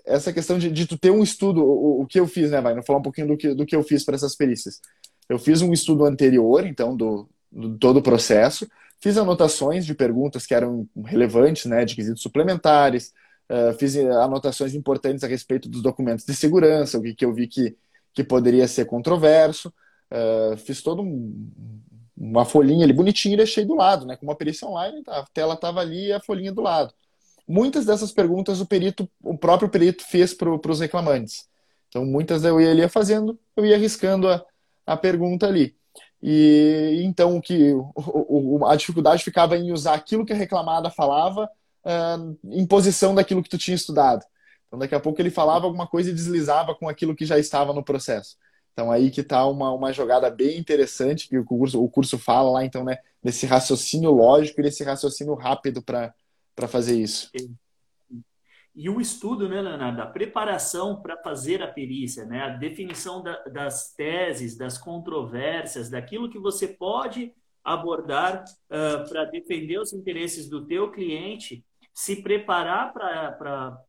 [0.06, 2.82] essa questão de, de tu ter um estudo, o, o, que eu fiz, né, vai,
[2.84, 4.80] falar um pouquinho do que, do que eu fiz para essas perícias.
[5.28, 8.68] Eu fiz um estudo anterior, então, do, do todo o processo,
[9.00, 13.14] fiz anotações de perguntas que eram relevantes, né, de quesitos suplementares,
[13.50, 17.48] uh, fiz anotações importantes a respeito dos documentos de segurança, o que, que eu vi
[17.48, 17.76] que,
[18.14, 19.74] que poderia ser controverso,
[20.12, 21.50] uh, fiz todo um,
[22.16, 25.54] uma folhinha ali bonitinha e deixei do lado, né, com uma perícia online, a tela
[25.56, 26.94] estava ali e a folhinha do lado.
[27.48, 31.48] Muitas dessas perguntas o perito, o próprio perito fez para os reclamantes.
[31.90, 34.44] Então, muitas eu ia, ia fazendo, eu ia arriscando a,
[34.86, 35.76] a pergunta ali.
[36.22, 40.90] E então o que o, o, a dificuldade ficava em usar aquilo que a reclamada
[40.90, 41.48] falava
[41.86, 44.26] uh, em posição daquilo que tu tinha estudado.
[44.68, 47.74] Então, daqui a pouco ele falava alguma coisa e deslizava com aquilo que já estava
[47.74, 48.38] no processo.
[48.74, 52.52] Então, aí que está uma, uma jogada bem interessante que o curso, o curso fala
[52.52, 56.14] lá, então, né, desse raciocínio lógico e desse raciocínio rápido para
[56.68, 57.32] fazer isso.
[58.76, 63.42] E o estudo, né, Leonardo, a preparação para fazer a perícia, né, a definição da,
[63.46, 70.66] das teses, das controvérsias, daquilo que você pode abordar uh, para defender os interesses do
[70.66, 71.64] teu cliente,
[71.96, 73.82] se preparar para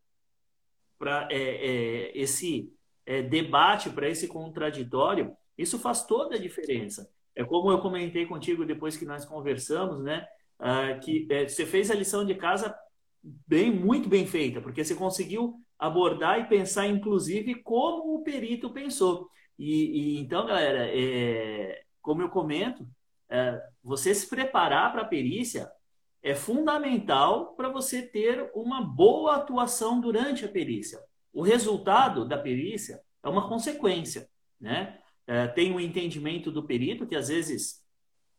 [1.28, 2.72] é, é, esse
[3.04, 7.10] é, debate, para esse contraditório, isso faz toda a diferença.
[7.34, 10.26] É como eu comentei contigo depois que nós conversamos, né?
[10.60, 12.76] uh, que é, você fez a lição de casa
[13.22, 19.28] bem, muito bem feita, porque você conseguiu abordar e pensar, inclusive, como o perito pensou.
[19.58, 22.86] E, e então, galera, é, como eu comento,
[23.28, 25.70] é, você se preparar para a perícia
[26.22, 30.98] é fundamental para você ter uma boa atuação durante a perícia.
[31.32, 34.28] O resultado da perícia é uma consequência,
[34.60, 34.98] né?
[35.26, 37.84] É, tem o um entendimento do perito, que às vezes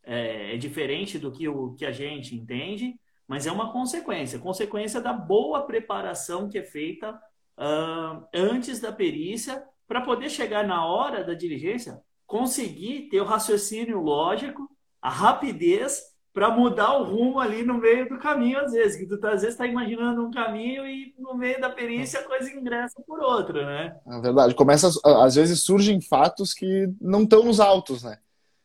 [0.04, 2.96] é, é diferente do que o que a gente entende,
[3.28, 7.12] mas é uma consequência consequência da boa preparação que é feita
[7.58, 14.00] uh, antes da perícia para poder chegar na hora da diligência, conseguir ter o raciocínio
[14.02, 14.70] lógico,
[15.02, 16.02] a rapidez
[16.38, 18.96] para mudar o rumo ali no meio do caminho, às vezes.
[18.96, 22.24] Que tu tá, às vezes está imaginando um caminho e no meio da perícia a
[22.24, 23.98] coisa ingressa por outra, né?
[24.06, 24.54] É verdade.
[24.54, 28.20] Começa, às vezes surgem fatos que não estão nos autos, né?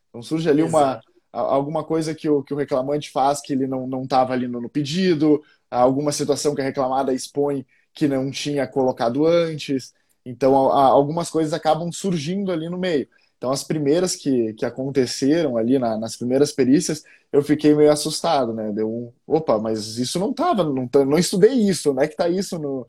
[0.07, 0.77] Então surge ali Exato.
[0.77, 4.61] uma alguma coisa que o, que o reclamante faz que ele não estava ali no,
[4.61, 9.95] no, pedido, alguma situação que a reclamada expõe que não tinha colocado antes.
[10.23, 13.07] Então, a, algumas coisas acabam surgindo ali no meio.
[13.43, 18.53] Então, as primeiras que, que aconteceram ali na, nas primeiras perícias, eu fiquei meio assustado,
[18.53, 18.71] né?
[18.71, 22.29] Deu um, opa, mas isso não estava, não, não estudei isso, como é que está
[22.29, 22.87] isso no,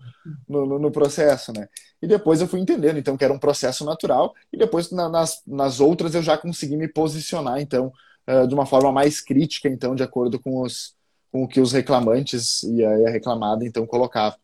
[0.49, 1.69] no, no, processo, né?
[2.01, 5.43] E depois eu fui entendendo, então, que era um processo natural, e depois na, nas,
[5.45, 7.93] nas outras eu já consegui me posicionar, então,
[8.31, 10.95] uh, de uma forma mais crítica, então, de acordo com, os,
[11.33, 14.39] com o que os reclamantes e a, e a reclamada, então, colocavam.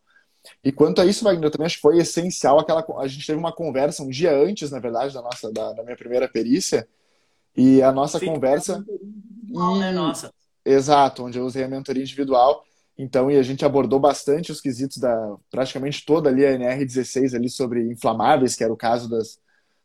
[0.63, 2.85] E quanto a isso, Wagner, eu também acho que foi essencial aquela.
[2.99, 5.95] A gente teve uma conversa um dia antes, na verdade, da nossa da, da minha
[5.95, 6.87] primeira perícia.
[7.55, 8.83] E a nossa Sim, conversa.
[8.87, 10.33] Individual, né, nossa?
[10.63, 12.63] Exato, onde eu usei a mentoria individual.
[12.97, 17.49] Então, e a gente abordou bastante os quesitos da praticamente toda ali a NR16 ali
[17.49, 19.39] sobre inflamáveis, que era o caso das,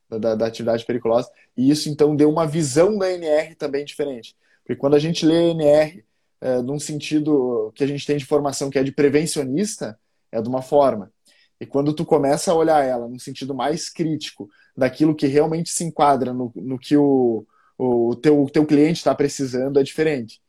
[0.09, 1.31] da, da, atividade periculosa.
[1.57, 4.37] E isso então deu uma visão da NR também diferente.
[4.63, 6.05] Porque quando a gente lê a NR
[6.41, 9.99] é, num sentido que a gente tem de formação que é de prevencionista,
[10.37, 11.13] é de uma forma.
[11.61, 15.85] E quando tu começa a olhar ela num sentido mais crítico, daquilo que realmente se
[15.85, 17.47] enquadra no, no que o,
[17.79, 20.41] o teu, teu cliente está precisando, é diferente.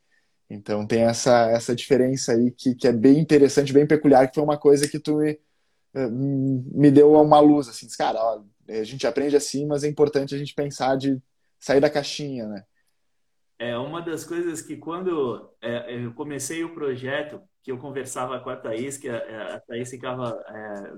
[0.49, 4.43] Então tem essa, essa diferença aí que, que é bem interessante, bem peculiar, que foi
[4.43, 5.39] uma coisa que tu me,
[5.93, 10.35] eh, me deu uma luz, assim, cara, ó, a gente aprende assim, mas é importante
[10.35, 11.21] a gente pensar de
[11.59, 12.63] sair da caixinha, né?
[13.59, 18.49] É uma das coisas que quando é, eu comecei o projeto, que eu conversava com
[18.49, 20.39] a Thaís, que a, a Thaís ficava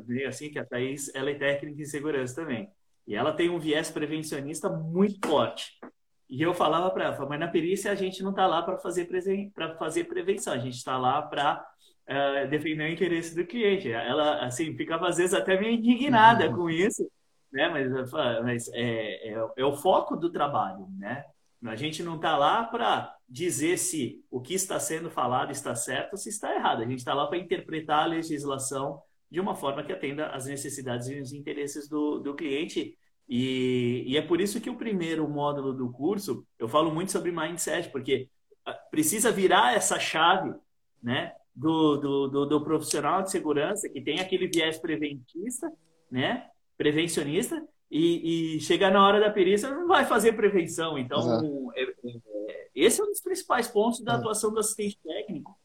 [0.10, 2.70] é, assim, que a Thaís ela é técnica em segurança também.
[3.08, 5.72] E ela tem um viés prevencionista muito forte.
[6.30, 9.10] E eu falava para ela, mas na perícia a gente não está lá para fazer,
[9.56, 11.66] para fazer prevenção, a gente está lá para
[12.06, 13.92] é, defender o interesse do cliente.
[13.92, 16.56] Ela, assim, ficava às vezes até meio indignada uhum.
[16.56, 17.10] com isso,
[17.52, 17.70] né?
[17.70, 18.12] Mas,
[18.44, 21.26] mas é, é, é o foco do trabalho, né?
[21.66, 26.14] A gente não está lá para dizer se o que está sendo falado está certo
[26.14, 26.82] ou se está errado.
[26.82, 31.08] A gente está lá para interpretar a legislação de uma forma que atenda às necessidades
[31.08, 32.98] e os interesses do, do cliente.
[33.28, 37.32] E, e, é por isso que o primeiro módulo do curso, eu falo muito sobre
[37.32, 38.28] mindset, porque
[38.66, 40.52] ah, precisa virar essa chave
[41.04, 45.72] né, do, do, do, do profissional de segurança que tem aquele viés preventista,
[46.10, 50.98] né, prevencionista, e, e chegar na hora da perícia não vai fazer prevenção.
[50.98, 54.16] Então, é, é, esse é um dos principais pontos da é.
[54.16, 55.58] atuação do assistente técnico,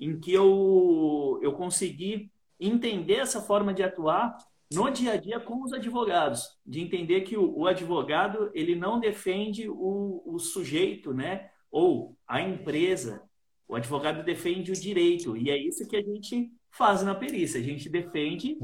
[0.00, 4.36] em que eu, eu consegui entender essa forma de atuar
[4.72, 9.00] no dia a dia com os advogados, de entender que o, o advogado ele não
[9.00, 13.22] defende o, o sujeito, né, ou a empresa.
[13.66, 17.60] O advogado defende o direito e é isso que a gente faz na perícia.
[17.60, 18.58] A gente defende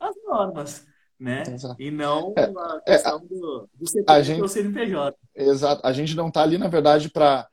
[0.00, 0.87] as normas
[1.18, 1.42] né?
[1.46, 1.82] Exato.
[1.82, 5.18] E não é, a é, questão é, do, do CPF gente, ou CNPJ.
[5.34, 5.86] Exato.
[5.86, 7.48] A gente não está ali, na verdade, para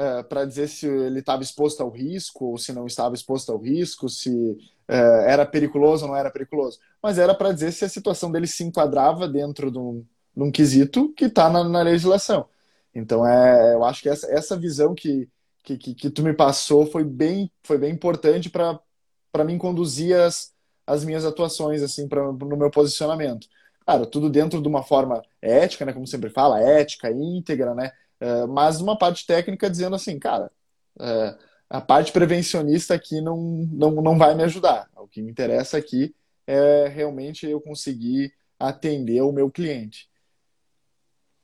[0.00, 3.58] é, para dizer se ele estava exposto ao risco ou se não estava exposto ao
[3.58, 4.56] risco, se
[4.88, 6.78] é, era periculoso ou não era periculoso.
[7.02, 10.02] Mas era para dizer se a situação dele se enquadrava dentro de um,
[10.34, 12.48] de um quesito que está na, na, legislação.
[12.94, 15.28] Então, é, eu acho que essa, essa visão que,
[15.62, 20.54] que, que, que tu me passou foi bem, foi bem importante para mim conduzir as,
[20.90, 23.46] as minhas atuações, assim, pra, no meu posicionamento.
[23.84, 25.92] Claro, tudo dentro de uma forma ética, né?
[25.92, 27.92] Como sempre fala, ética, íntegra, né?
[28.20, 30.50] Uh, mas uma parte técnica dizendo assim, cara,
[30.96, 33.36] uh, a parte prevencionista aqui não,
[33.72, 34.90] não, não vai me ajudar.
[34.96, 36.14] O que me interessa aqui
[36.46, 40.10] é realmente eu conseguir atender o meu cliente.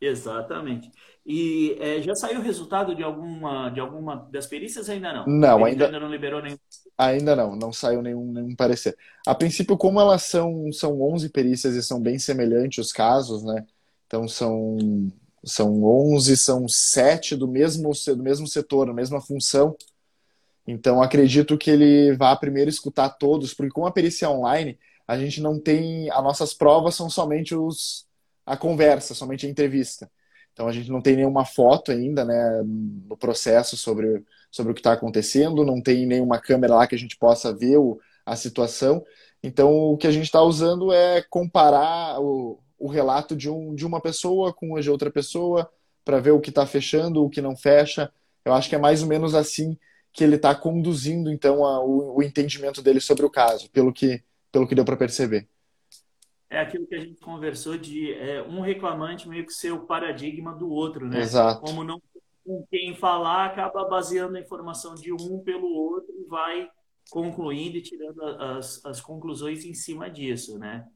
[0.01, 0.91] Exatamente.
[1.29, 5.27] E é, já saiu o resultado de alguma, de alguma das perícias ainda não?
[5.27, 6.57] Não, ainda, ainda não liberou nenhum.
[6.97, 8.97] Ainda não, não saiu nenhum, nenhum parecer.
[9.27, 13.67] A princípio, como elas são, são 11 perícias e são bem semelhantes os casos, né?
[14.07, 14.79] Então são,
[15.45, 19.77] são 11, são 7 do mesmo, do mesmo setor, a mesma função.
[20.65, 25.41] Então acredito que ele vá primeiro escutar todos, porque com a perícia online, a gente
[25.41, 26.09] não tem.
[26.11, 28.07] As nossas provas são somente os,
[28.47, 30.09] a conversa, somente a entrevista.
[30.57, 34.81] Então a gente não tem nenhuma foto ainda, né, no processo sobre, sobre o que
[34.81, 39.05] está acontecendo, não tem nenhuma câmera lá que a gente possa ver o, a situação.
[39.43, 43.85] Então o que a gente está usando é comparar o, o relato de, um, de
[43.85, 45.71] uma pessoa com a de outra pessoa
[46.03, 48.11] para ver o que está fechando, o que não fecha.
[48.43, 49.77] Eu acho que é mais ou menos assim
[50.11, 54.23] que ele está conduzindo então a, o, o entendimento dele sobre o caso, pelo que,
[54.51, 55.47] pelo que deu para perceber
[56.49, 60.55] é aquilo que a gente conversou de é, um reclamante meio que ser o paradigma
[60.55, 61.21] do outro, né?
[61.21, 61.61] Exato.
[61.61, 62.01] Como não
[62.45, 66.69] com quem falar acaba baseando a informação de um pelo outro e vai
[67.11, 70.87] concluindo e tirando as, as conclusões em cima disso, né?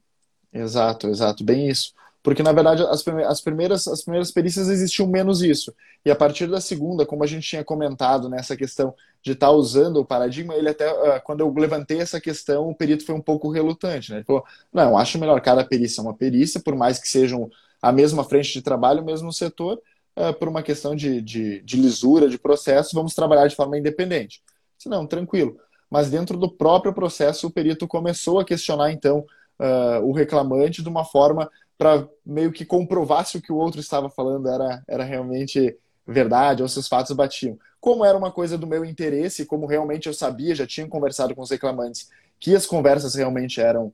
[0.53, 1.93] Exato, exato, bem isso.
[2.23, 5.73] Porque, na verdade, as, as, primeiras, as primeiras perícias existiam menos isso.
[6.05, 9.51] E a partir da segunda, como a gente tinha comentado nessa questão de estar tá
[9.51, 13.21] usando o paradigma, ele até, ah, quando eu levantei essa questão, o perito foi um
[13.21, 14.11] pouco relutante.
[14.11, 14.17] Né?
[14.17, 17.49] Ele falou, não, acho melhor cada perícia uma perícia, por mais que sejam
[17.81, 19.81] a mesma frente de trabalho, o mesmo setor,
[20.15, 24.43] uh, por uma questão de, de, de, lisura de processo, vamos trabalhar de forma independente.
[24.77, 25.57] Se não, tranquilo.
[25.89, 29.25] Mas dentro do próprio processo, o perito começou a questionar, então,
[29.59, 31.49] uh, o reclamante de uma forma
[31.81, 36.61] para meio que comprovar se o que o outro estava falando era, era realmente verdade
[36.61, 37.57] ou se os fatos batiam.
[37.79, 41.41] Como era uma coisa do meu interesse, como realmente eu sabia, já tinha conversado com
[41.41, 42.07] os reclamantes,
[42.39, 43.91] que as conversas realmente eram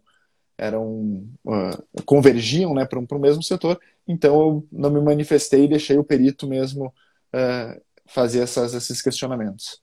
[0.58, 5.98] eram uh, convergiam né, para o mesmo setor, então eu não me manifestei e deixei
[5.98, 9.82] o perito mesmo uh, fazer essas, esses questionamentos.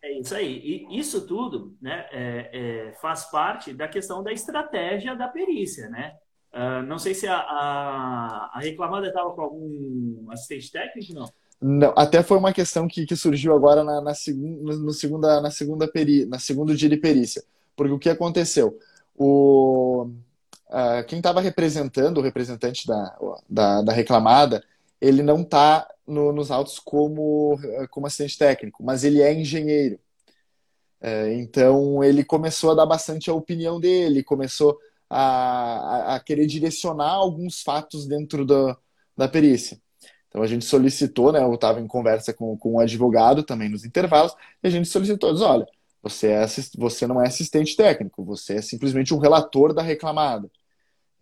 [0.00, 0.86] É isso aí.
[0.88, 5.88] E isso tudo né, é, é, faz parte da questão da estratégia da perícia.
[5.88, 6.14] Né?
[6.54, 11.28] Uh, não sei se a, a, a reclamada estava com algum assistente técnico, não?
[11.60, 15.88] Não, até foi uma questão que, que surgiu agora na, na, no segunda, na segunda
[15.88, 17.42] peri, na segundo dia de perícia.
[17.74, 18.78] Porque o que aconteceu?
[19.16, 20.10] O,
[20.68, 24.62] uh, quem estava representando, o representante da, da, da reclamada,
[25.00, 27.58] ele não está no, nos autos como,
[27.90, 29.98] como assistente técnico, mas ele é engenheiro.
[31.02, 37.12] Uh, então ele começou a dar bastante a opinião dele, começou a, a, querer direcionar
[37.12, 38.76] alguns fatos dentro da,
[39.16, 39.80] da perícia.
[40.28, 41.42] Então a gente solicitou, né?
[41.42, 45.32] Eu estava em conversa com, com um advogado também nos intervalos, e a gente solicitou,
[45.32, 45.66] diz, olha,
[46.02, 46.76] você, é assist...
[46.76, 50.50] você não é assistente técnico, você é simplesmente um relator da reclamada.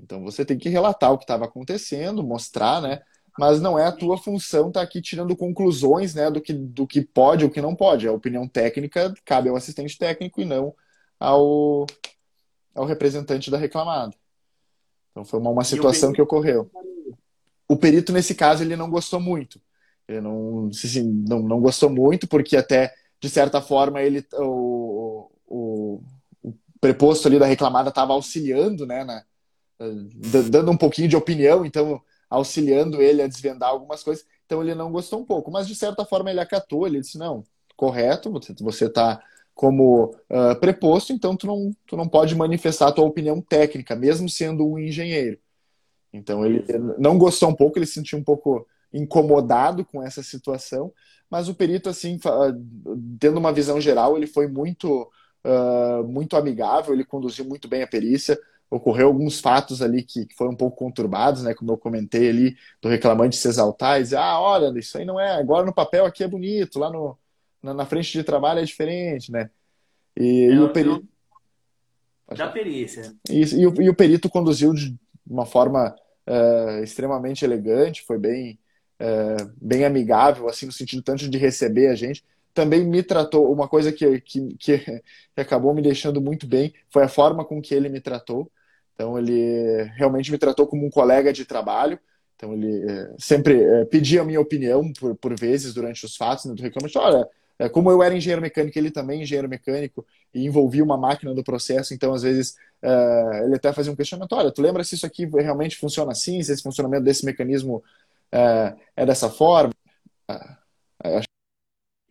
[0.00, 3.02] Então você tem que relatar o que estava acontecendo, mostrar, né?
[3.38, 6.86] Mas não é a tua função estar tá aqui tirando conclusões né, do, que, do
[6.86, 8.06] que pode ou que não pode.
[8.06, 10.74] A opinião técnica cabe ao assistente técnico e não
[11.18, 11.86] ao,
[12.74, 14.14] ao representante da reclamada.
[15.10, 16.70] Então foi uma, uma situação que ocorreu.
[17.68, 19.60] O perito, nesse caso, ele não gostou muito.
[20.08, 26.02] Ele não, assim, não, não gostou muito, porque até de certa forma, ele, o, o,
[26.42, 29.24] o preposto ali da reclamada estava auxiliando, né, na,
[30.50, 34.24] dando um pouquinho de opinião, então auxiliando ele a desvendar algumas coisas.
[34.44, 37.44] Então ele não gostou um pouco, mas de certa forma ele acatou, ele disse não,
[37.76, 39.22] correto, você está
[39.54, 44.28] como uh, preposto, então tu não, tu não pode manifestar a tua opinião técnica, mesmo
[44.28, 45.38] sendo um engenheiro.
[46.12, 46.64] Então ele
[46.98, 50.92] não gostou um pouco, ele se sentiu um pouco incomodado com essa situação,
[51.30, 52.18] mas o perito, assim,
[53.18, 55.10] tendo uma visão geral, ele foi muito,
[55.44, 58.38] uh, muito amigável, ele conduziu muito bem a perícia.
[58.70, 61.54] Ocorreu alguns fatos ali que, que foram um pouco conturbados, né?
[61.54, 65.20] Como eu comentei ali, do reclamante se exaltar e dizer, ah, olha, isso aí não
[65.20, 67.18] é, agora no papel aqui é bonito, lá no,
[67.62, 69.50] na, na frente de trabalho é diferente, né?
[70.16, 71.06] E, e o perito.
[72.36, 73.14] Da perícia.
[73.28, 74.96] Isso, e, o, e o perito conduziu de
[75.26, 75.94] uma forma
[76.26, 78.58] uh, extremamente elegante, foi bem,
[78.98, 82.24] é, bem amigável, assim, no sentido tanto de receber a gente.
[82.54, 85.02] Também me tratou, uma coisa que, que, que
[85.36, 88.50] acabou me deixando muito bem foi a forma com que ele me tratou.
[88.94, 91.98] Então, ele realmente me tratou como um colega de trabalho.
[92.36, 96.44] Então, ele é, sempre é, pedia a minha opinião por, por vezes durante os fatos
[96.44, 96.98] né, do.
[96.98, 97.26] Olha,
[97.58, 101.34] é, como eu era engenheiro mecânico, ele também é engenheiro mecânico e envolvia uma máquina
[101.34, 104.94] do processo, então às vezes é, ele até fazia um questionamento: olha, tu lembra se
[104.94, 107.82] isso aqui realmente funciona assim, se esse funcionamento desse mecanismo
[108.30, 109.72] é, é dessa forma.
[111.04, 111.22] É,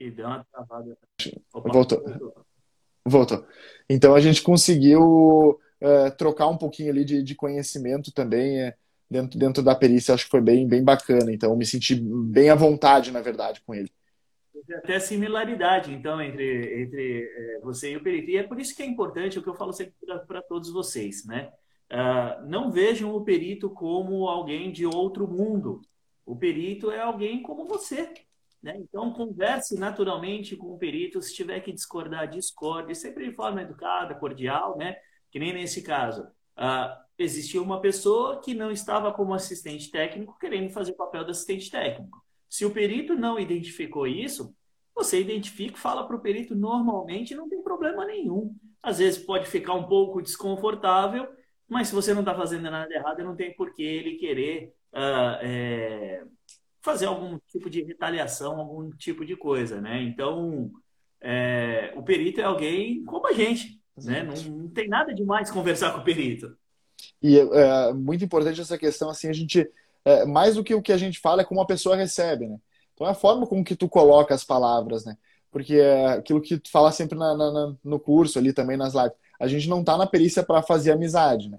[0.01, 0.97] e deu uma travada.
[1.53, 2.03] Opa, voltou.
[3.05, 3.45] voltou.
[3.87, 8.75] Então a gente conseguiu é, trocar um pouquinho ali de, de conhecimento também é,
[9.09, 10.13] dentro, dentro da perícia.
[10.13, 11.31] Acho que foi bem, bem bacana.
[11.31, 13.91] Então eu me senti bem à vontade, na verdade, com ele.
[14.75, 18.29] Até similaridade, então, entre, entre é, você e o perito.
[18.29, 19.93] E é por isso que é importante o que eu falo sempre
[20.27, 21.51] para todos vocês, né?
[21.91, 25.81] Uh, não vejam o perito como alguém de outro mundo.
[26.25, 28.13] O perito é alguém como você.
[28.63, 28.77] Né?
[28.77, 31.21] Então, converse naturalmente com o perito.
[31.21, 34.95] Se tiver que discordar, discorde, sempre de forma educada, cordial, né?
[35.29, 36.23] que nem nesse caso.
[36.57, 41.31] Uh, existia uma pessoa que não estava como assistente técnico querendo fazer o papel de
[41.31, 42.23] assistente técnico.
[42.49, 44.53] Se o perito não identificou isso,
[44.95, 48.55] você identifica, fala para o perito normalmente, não tem problema nenhum.
[48.83, 51.27] Às vezes pode ficar um pouco desconfortável,
[51.67, 55.37] mas se você não está fazendo nada errado, não tem por que ele querer uh,
[55.41, 56.23] é,
[56.81, 60.01] fazer algum tipo de retaliação, algum tipo de coisa, né?
[60.01, 60.71] Então,
[61.21, 64.23] é, o perito é alguém como a gente, né?
[64.23, 66.57] Não, não, tem nada de mais conversar com o perito.
[67.21, 69.69] E é, é muito importante essa questão, assim, a gente,
[70.03, 72.57] é, mais do que o que a gente fala é como a pessoa recebe, né?
[73.01, 75.17] Então é a forma como que tu coloca as palavras, né?
[75.49, 79.13] Porque é aquilo que tu fala sempre na, na, no curso ali também nas lives,
[79.39, 81.57] a gente não tá na perícia para fazer amizade, né?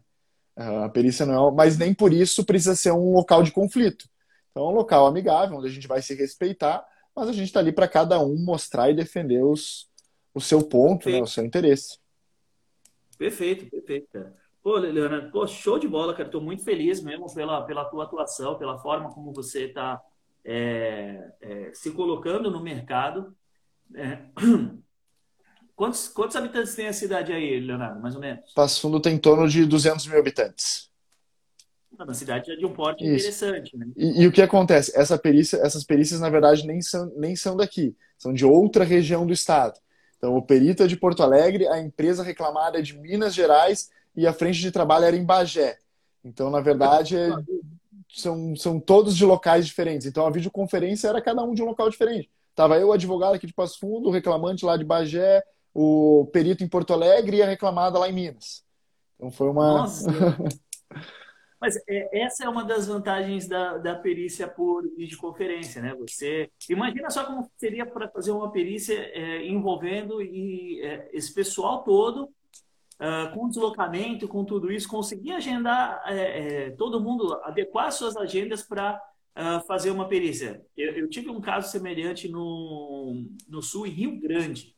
[0.55, 4.09] A perícia não é, mas nem por isso precisa ser um local de conflito.
[4.53, 7.59] Então, é um local amigável, onde a gente vai se respeitar, mas a gente está
[7.59, 9.91] ali para cada um mostrar e defender os,
[10.33, 11.99] o seu ponto, né, o seu interesse.
[13.19, 14.27] Perfeito, perfeito.
[14.63, 16.29] Pô, Leonardo, pô, show de bola, cara.
[16.29, 20.01] Estou muito feliz mesmo pela, pela tua atuação, pela forma como você está
[20.45, 23.35] é, é, se colocando no mercado.
[23.95, 24.19] É.
[25.75, 28.53] Quantos, quantos habitantes tem a cidade aí, Leonardo, mais ou menos?
[28.53, 30.91] Passo Fundo tem em torno de 200 mil habitantes.
[31.99, 33.15] Ah, uma cidade de um porte Isso.
[33.15, 33.87] interessante, né?
[33.97, 34.93] E, e, o que acontece?
[34.95, 37.97] Essa perícia, essas perícias, na verdade, nem são, nem são daqui.
[38.19, 39.81] São de outra região do estado.
[40.17, 44.27] Então, o perito é de Porto Alegre, a empresa reclamada é de Minas Gerais e
[44.27, 45.79] a frente de trabalho era em Bagé.
[46.25, 47.31] Então, na verdade, é,
[48.13, 50.07] são, são todos de locais diferentes.
[50.07, 52.31] Então, a videoconferência era cada um de um local diferente.
[52.55, 55.43] Tava eu, advogado aqui de Passo Fundo, o reclamante lá de Bagé,
[55.75, 58.63] o perito em Porto Alegre e a reclamada lá em Minas.
[59.17, 59.79] Então, foi uma.
[59.79, 60.11] Nossa!
[61.59, 65.95] Mas é, essa é uma das vantagens da, da perícia por videoconferência, né?
[65.95, 71.85] Você imagina só como seria para fazer uma perícia é, envolvendo e, é, esse pessoal
[71.85, 72.29] todo
[73.03, 78.63] uh, com deslocamento, com tudo isso, conseguir agendar é, é, todo mundo, adequar suas agendas
[78.63, 79.03] para
[79.37, 80.65] uh, fazer uma perícia.
[80.77, 84.77] Eu, eu, tive um caso semelhante no, no Sul, em Rio Grande.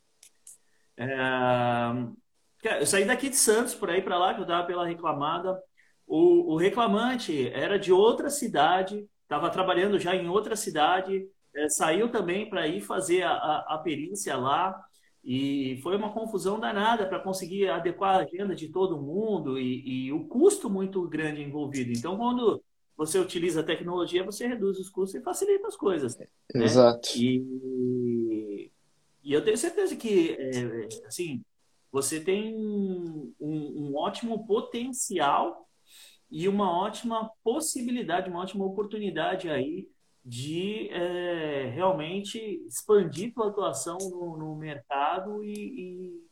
[0.97, 5.61] É, eu saí daqui de Santos, por aí para lá, que eu estava pela reclamada.
[6.07, 12.09] O, o reclamante era de outra cidade, estava trabalhando já em outra cidade, é, saiu
[12.09, 14.79] também para ir fazer a, a, a, perícia lá
[15.25, 20.13] e foi uma confusão danada para conseguir adequar a agenda de todo mundo e, e,
[20.13, 21.93] o custo muito grande envolvido.
[21.93, 22.63] Então, quando
[22.95, 26.17] você utiliza a tecnologia, você reduz os custos e facilita as coisas.
[26.19, 26.27] Né?
[26.55, 27.09] Exato.
[27.17, 28.71] E,
[29.23, 31.43] e eu tenho certeza que, é, assim,
[31.91, 35.67] você tem um, um ótimo potencial
[36.31, 39.89] e uma ótima possibilidade, uma ótima oportunidade aí
[40.25, 46.25] de é, realmente expandir tua atuação no, no mercado e,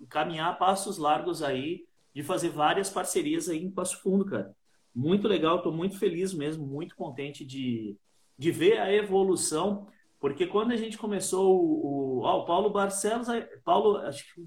[0.00, 4.54] e, caminhar passos largos aí de fazer várias parcerias aí em Passo Fundo, cara.
[4.94, 7.96] Muito legal, estou muito feliz mesmo, muito contente de,
[8.38, 9.88] de ver a evolução,
[10.20, 13.28] porque quando a gente começou o, o, ah, o Paulo Barcelos,
[13.64, 14.46] Paulo, acho que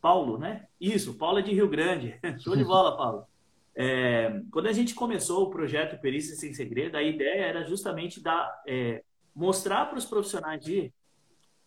[0.00, 0.66] Paulo, né?
[0.80, 2.18] Isso, Paulo é de Rio Grande.
[2.42, 3.26] Show de bola, Paulo.
[3.74, 8.62] É, quando a gente começou o projeto Perícia Sem Segredo, a ideia era justamente dar,
[8.66, 9.02] é,
[9.34, 10.92] mostrar para os profissionais de,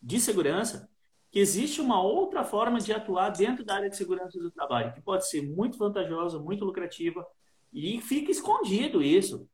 [0.02, 0.90] de segurança
[1.32, 5.02] que existe uma outra forma de atuar dentro da área de segurança do trabalho, que
[5.02, 7.26] pode ser muito vantajosa, muito lucrativa,
[7.74, 9.46] e fica escondido isso,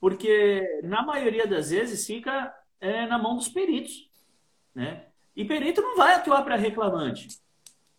[0.00, 4.10] porque na maioria das vezes fica é, na mão dos peritos.
[4.74, 5.06] Né?
[5.36, 7.28] E perito não vai atuar para reclamante.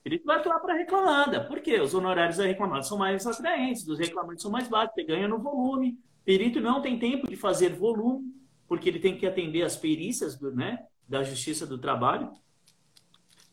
[0.03, 1.45] Ele vai atuar para reclamada.
[1.45, 1.79] Por quê?
[1.79, 5.39] Os honorários da reclamada são mais atraentes, dos reclamantes são mais baixos, você ganha no
[5.39, 5.99] volume.
[6.23, 8.33] Perito não tem tempo de fazer volume,
[8.67, 12.31] porque ele tem que atender as perícias do, né, da Justiça do Trabalho.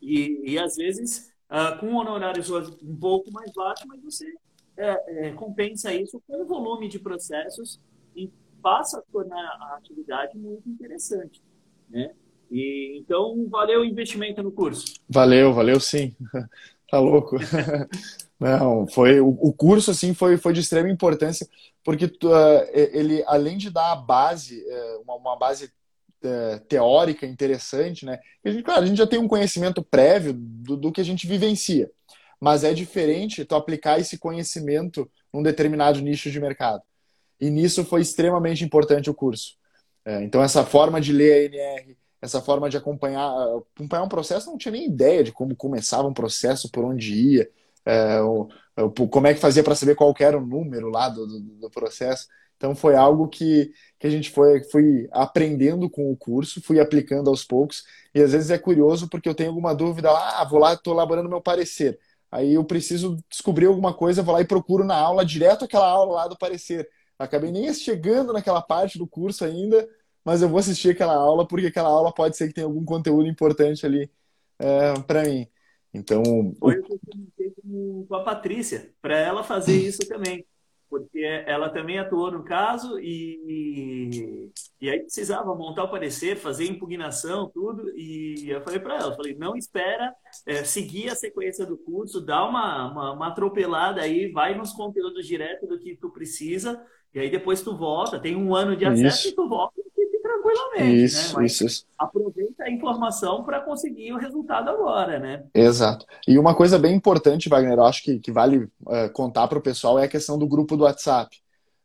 [0.01, 4.33] E, e às vezes, uh, com honorários um pouco mais baixos, mas você
[4.77, 7.81] é, é, compensa isso com o volume de processos
[8.15, 8.31] e
[8.63, 11.43] passa a tornar a atividade muito interessante.
[11.89, 12.15] Né?
[12.51, 14.85] E, então, valeu o investimento no curso.
[15.09, 16.15] Valeu, valeu sim.
[16.91, 17.37] tá louco.
[18.39, 21.49] Não, foi o, o, curso assim foi, foi de extrema importância
[21.83, 25.73] porque uh, ele além de dar a base uh, uma, uma, base
[26.23, 28.19] uh, teórica interessante, né?
[28.45, 31.27] A gente, claro, a gente já tem um conhecimento prévio do, do que a gente
[31.27, 31.91] vivencia,
[32.39, 36.83] mas é diferente tu aplicar esse conhecimento num determinado nicho de mercado.
[37.41, 39.57] E nisso foi extremamente importante o curso.
[40.05, 43.31] É, então essa forma de ler a NR, essa forma de acompanhar,
[43.75, 47.51] acompanhar um processo, não tinha nem ideia de como começava um processo, por onde ia,
[47.85, 51.27] é, o, o, como é que fazia para saber qual era o número lá do,
[51.27, 52.27] do, do, processo.
[52.57, 57.31] Então foi algo que, que a gente foi, foi aprendendo com o curso, fui aplicando
[57.31, 60.75] aos poucos, e às vezes é curioso porque eu tenho alguma dúvida ah, vou lá,
[60.75, 61.99] estou elaborando meu parecer.
[62.31, 66.15] Aí eu preciso descobrir alguma coisa, vou lá e procuro na aula, direto aquela aula
[66.15, 66.89] lá do parecer.
[67.19, 69.89] Acabei nem chegando naquela parte do curso ainda,
[70.27, 73.29] mas eu vou assistir aquela aula porque aquela aula pode ser que tenha algum conteúdo
[73.29, 74.11] importante ali
[74.59, 75.47] é, para mim.
[75.95, 76.53] Então.
[76.59, 80.45] Foi o que eu comentei com a Patrícia, para ela fazer isso também.
[80.91, 84.51] Porque ela também atuou no caso e,
[84.81, 87.91] e aí precisava montar o parecer, fazer impugnação, tudo.
[87.97, 90.13] E eu falei para ela, falei, não espera
[90.45, 95.27] é, seguir a sequência do curso, dá uma, uma, uma atropelada aí, vai nos conteúdos
[95.27, 99.19] direto do que tu precisa, e aí depois tu volta, tem um ano de acesso
[99.19, 99.29] isso.
[99.29, 99.86] e tu volta
[100.37, 101.05] tranquilamente.
[101.05, 101.47] Isso, né?
[101.47, 101.87] isso, isso.
[101.99, 105.45] Aproveita a informação para conseguir o resultado agora, né?
[105.55, 106.07] Exato.
[106.27, 109.63] E uma coisa bem importante, Wagner, eu acho que, que vale uh, contar para o
[109.63, 111.37] pessoal é a questão do grupo do WhatsApp.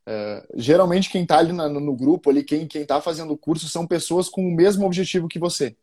[0.07, 3.85] Uh, geralmente quem está ali no, no, grupo, ali, quem está fazendo o curso, são
[3.87, 5.75] pessoas com o mesmo objetivo que você.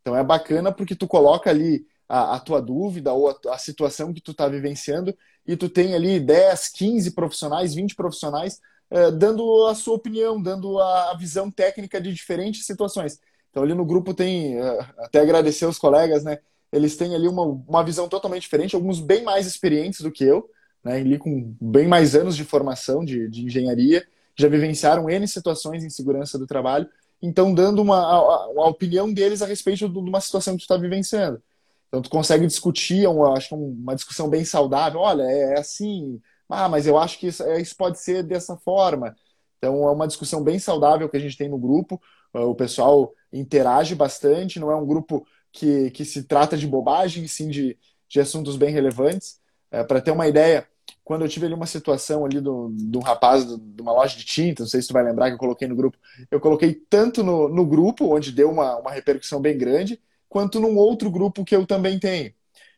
[0.00, 4.12] Então é bacana porque tu coloca ali a, a tua dúvida ou a, a situação
[4.12, 5.14] que tu está vivenciando
[5.46, 10.78] e tu tem ali 10, 15 profissionais, 20 profissionais é, dando a sua opinião, dando
[10.78, 13.20] a visão técnica de diferentes situações.
[13.50, 16.38] Então ali no grupo tem, é, até agradecer os colegas, né?
[16.72, 20.48] Eles têm ali uma, uma visão totalmente diferente, alguns bem mais experientes do que eu,
[20.84, 20.96] né?
[20.96, 25.90] Ali com bem mais anos de formação de, de engenharia, já vivenciaram N situações em
[25.90, 26.88] segurança do trabalho,
[27.22, 31.42] então dando uma, a, opinião deles a respeito de uma situação que tu está vivenciando.
[31.88, 35.00] Então tu consegue discutir, eu acho uma discussão bem saudável.
[35.00, 36.20] Olha, é, é assim,
[36.50, 39.16] ah, mas eu acho que isso, é, isso pode ser dessa forma.
[39.58, 42.00] Então é uma discussão bem saudável que a gente tem no grupo.
[42.32, 47.48] O pessoal interage bastante, não é um grupo que, que se trata de bobagem, sim
[47.48, 47.76] de,
[48.08, 49.40] de assuntos bem relevantes.
[49.70, 50.66] É, Para ter uma ideia,
[51.04, 54.24] quando eu tive ali uma situação ali do, do rapaz do, de uma loja de
[54.24, 55.98] tinta, não sei se tu vai lembrar que eu coloquei no grupo,
[56.30, 60.76] eu coloquei tanto no, no grupo, onde deu uma, uma repercussão bem grande, quanto num
[60.76, 62.32] outro grupo que eu também tenho.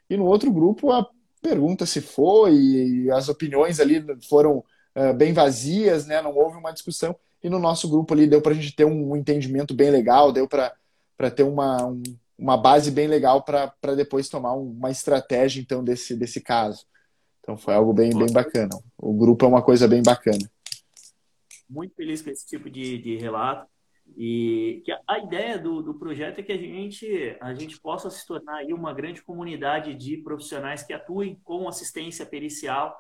[0.09, 1.07] E no outro grupo a
[1.43, 4.65] pergunta se foi, e as opiniões ali foram
[4.97, 6.23] uh, bem vazias, né?
[6.23, 7.15] não houve uma discussão.
[7.43, 10.47] E no nosso grupo ali deu para a gente ter um entendimento bem legal, deu
[10.47, 12.03] para ter uma, um,
[12.39, 16.87] uma base bem legal para depois tomar uma estratégia então desse, desse caso.
[17.41, 18.79] Então foi algo bem, bem bacana.
[18.97, 20.49] O grupo é uma coisa bem bacana.
[21.69, 23.67] Muito feliz com esse tipo de, de relato.
[24.17, 28.27] E que a ideia do, do projeto é que a gente, a gente possa se
[28.27, 32.95] tornar aí uma grande comunidade de profissionais que atuem com assistência pericial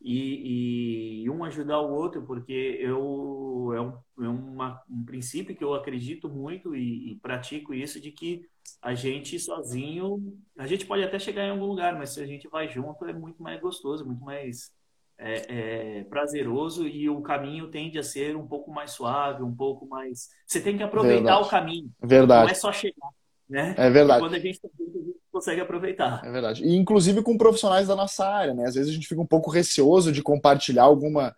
[0.00, 5.64] e, e um ajudar o outro, porque eu, é, um, é uma, um princípio que
[5.64, 8.46] eu acredito muito e, e pratico isso, de que
[8.80, 12.48] a gente sozinho, a gente pode até chegar em algum lugar, mas se a gente
[12.48, 14.72] vai junto é muito mais gostoso, muito mais
[15.18, 19.86] é, é, prazeroso e o caminho tende a ser um pouco mais suave, um pouco
[19.86, 20.28] mais.
[20.46, 21.46] Você tem que aproveitar verdade.
[21.46, 21.90] o caminho.
[22.00, 22.44] Verdade.
[22.44, 23.08] Não é só chegar.
[23.48, 23.74] Né?
[23.76, 24.20] É verdade.
[24.20, 26.22] E quando a gente está a gente consegue aproveitar.
[26.24, 26.64] É verdade.
[26.64, 28.66] E inclusive com profissionais da nossa área, né?
[28.66, 31.34] Às vezes a gente fica um pouco receoso de compartilhar alguma,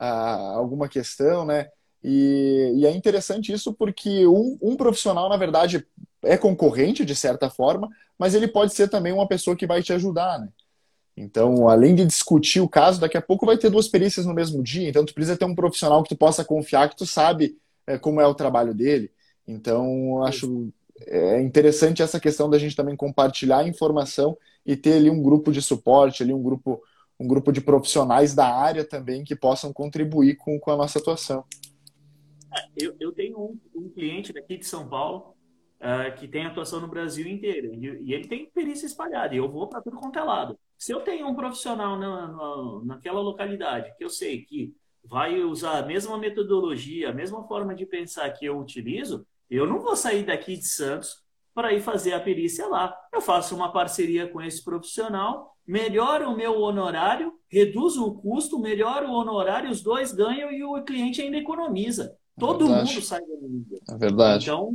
[0.00, 1.68] uh, alguma questão, né?
[2.04, 5.86] E, e, é interessante isso porque um, um profissional, na verdade,
[6.24, 9.92] é concorrente de certa forma, mas ele pode ser também uma pessoa que vai te
[9.92, 10.48] ajudar, né?
[11.16, 14.62] Então, além de discutir o caso, daqui a pouco vai ter duas perícias no mesmo
[14.62, 17.98] dia, então tu precisa ter um profissional que tu possa confiar, que tu sabe é,
[17.98, 19.10] como é o trabalho dele.
[19.46, 20.72] Então, acho
[21.06, 25.60] é interessante essa questão da gente também compartilhar informação e ter ali um grupo de
[25.60, 26.80] suporte, ali um grupo,
[27.18, 31.44] um grupo de profissionais da área também que possam contribuir com, com a nossa atuação.
[32.54, 35.34] É, eu, eu tenho um, um cliente daqui de São Paulo
[35.82, 39.50] uh, que tem atuação no Brasil inteiro e, e ele tem perícia espalhada e eu
[39.50, 40.58] vou para tudo quanto é lado.
[40.78, 44.74] Se eu tenho um profissional na, na, naquela localidade que eu sei que
[45.04, 49.80] vai usar a mesma metodologia, a mesma forma de pensar que eu utilizo, eu não
[49.80, 51.22] vou sair daqui de Santos
[51.54, 52.96] para ir fazer a perícia lá.
[53.12, 59.08] Eu faço uma parceria com esse profissional, melhoro o meu honorário, reduzo o custo, melhoro
[59.08, 62.16] o honorário, os dois ganham e o cliente ainda economiza.
[62.38, 63.78] Todo é mundo sai da mídia.
[63.90, 64.44] É verdade.
[64.44, 64.72] Então,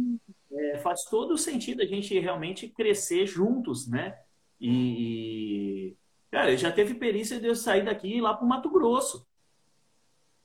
[0.73, 4.17] é, faz todo sentido a gente realmente crescer juntos, né?
[4.59, 5.95] E,
[6.31, 9.25] cara, já teve perícia de eu sair daqui e ir lá para o Mato Grosso.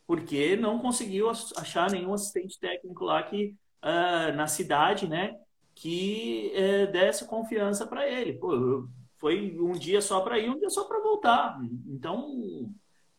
[0.07, 5.39] Porque não conseguiu achar nenhum assistente técnico lá que, uh, na cidade, né?
[5.75, 8.35] Que uh, desse confiança para ele.
[8.35, 11.59] Pô, foi um dia só para ir, um dia só para voltar.
[11.87, 12.71] Então,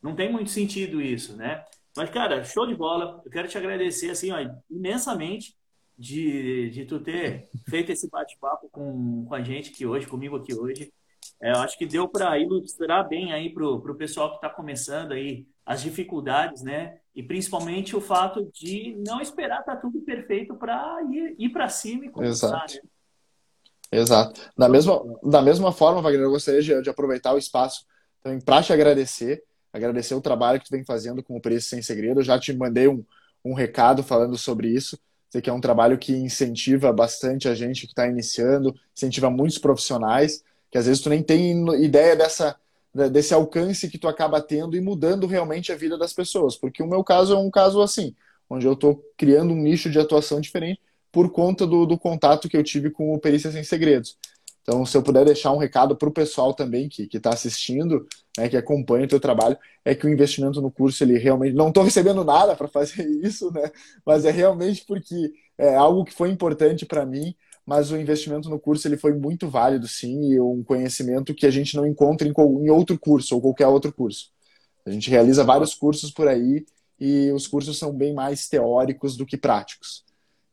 [0.02, 1.66] não tem muito sentido isso, né?
[1.96, 3.22] Mas, cara, show de bola.
[3.24, 4.38] Eu quero te agradecer, assim, ó,
[4.70, 5.56] imensamente
[5.98, 10.54] de, de tu ter feito esse bate-papo com, com a gente aqui hoje, comigo aqui
[10.54, 10.92] hoje.
[11.42, 15.14] É, eu acho que deu para ilustrar bem aí para o pessoal que está começando
[15.14, 16.98] aí as dificuldades, né?
[17.16, 21.70] E principalmente o fato de não esperar estar tá tudo perfeito para ir, ir para
[21.70, 22.74] cima e começar, Exato.
[22.76, 24.00] Né?
[24.00, 24.42] Exato.
[24.58, 27.86] Da mesma, da mesma forma, Wagner, eu gostaria de, de aproveitar o espaço
[28.22, 31.82] também para te agradecer, agradecer o trabalho que tu vem fazendo com o Preço Sem
[31.82, 32.20] Segredo.
[32.20, 33.06] Eu já te mandei um,
[33.46, 34.98] um recado falando sobre isso.
[35.34, 39.58] Sei que é um trabalho que incentiva bastante a gente que está iniciando, incentiva muitos
[39.58, 42.56] profissionais, que às vezes tu nem tem ideia dessa,
[43.12, 46.56] desse alcance que tu acaba tendo e mudando realmente a vida das pessoas.
[46.56, 48.14] Porque o meu caso é um caso assim,
[48.48, 50.80] onde eu estou criando um nicho de atuação diferente
[51.12, 54.16] por conta do, do contato que eu tive com o Perícia Sem Segredos.
[54.64, 58.08] Então, se eu puder deixar um recado para o pessoal também que está assistindo,
[58.38, 61.54] né, que acompanha o teu trabalho, é que o investimento no curso, ele realmente...
[61.54, 63.70] Não estou recebendo nada para fazer isso, né?
[64.06, 67.36] Mas é realmente porque é algo que foi importante para mim,
[67.66, 71.52] mas o investimento no curso ele foi muito válido, sim, e um conhecimento que a
[71.52, 74.32] gente não encontra em, em outro curso ou qualquer outro curso.
[74.86, 76.66] A gente realiza vários cursos por aí
[77.00, 80.04] e os cursos são bem mais teóricos do que práticos.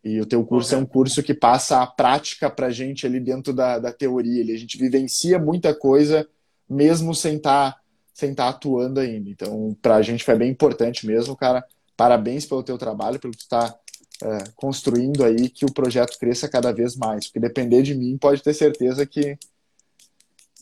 [0.03, 3.20] E o teu curso é um curso que passa a prática para a gente ali
[3.20, 4.55] dentro da, da teoria.
[4.55, 6.26] A gente vivencia muita coisa,
[6.68, 7.78] mesmo sem estar
[8.14, 9.30] sem estar tá atuando ainda.
[9.30, 11.64] Então, para a gente foi bem importante mesmo, cara.
[11.96, 13.74] Parabéns pelo teu trabalho, pelo que está
[14.22, 17.26] é, construindo aí, que o projeto cresça cada vez mais.
[17.26, 19.38] Porque depender de mim, pode ter certeza que,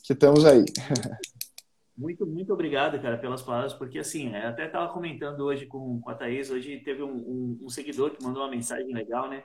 [0.04, 0.64] que estamos aí.
[1.98, 6.08] Muito, muito obrigado, cara, pelas palavras, porque assim, é, até estava comentando hoje com, com
[6.08, 9.42] a Thaís, hoje teve um, um, um, seguidor que mandou uma mensagem legal, né?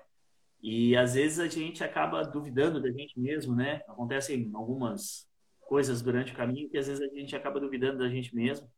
[0.61, 3.81] E às vezes a gente acaba duvidando da gente mesmo, né?
[3.87, 5.27] Acontecem algumas
[5.61, 8.69] coisas durante o caminho que às vezes a gente acaba duvidando da gente mesmo.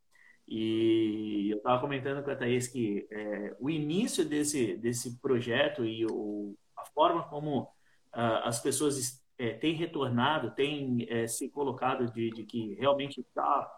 [0.48, 6.06] E eu estava comentando com a Thaís que é, o início desse, desse projeto e
[6.06, 12.30] o, a forma como uh, as pessoas é, tem retornado, tem é, se colocado de,
[12.30, 13.72] de que realmente está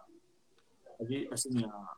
[1.31, 1.93] assim, a,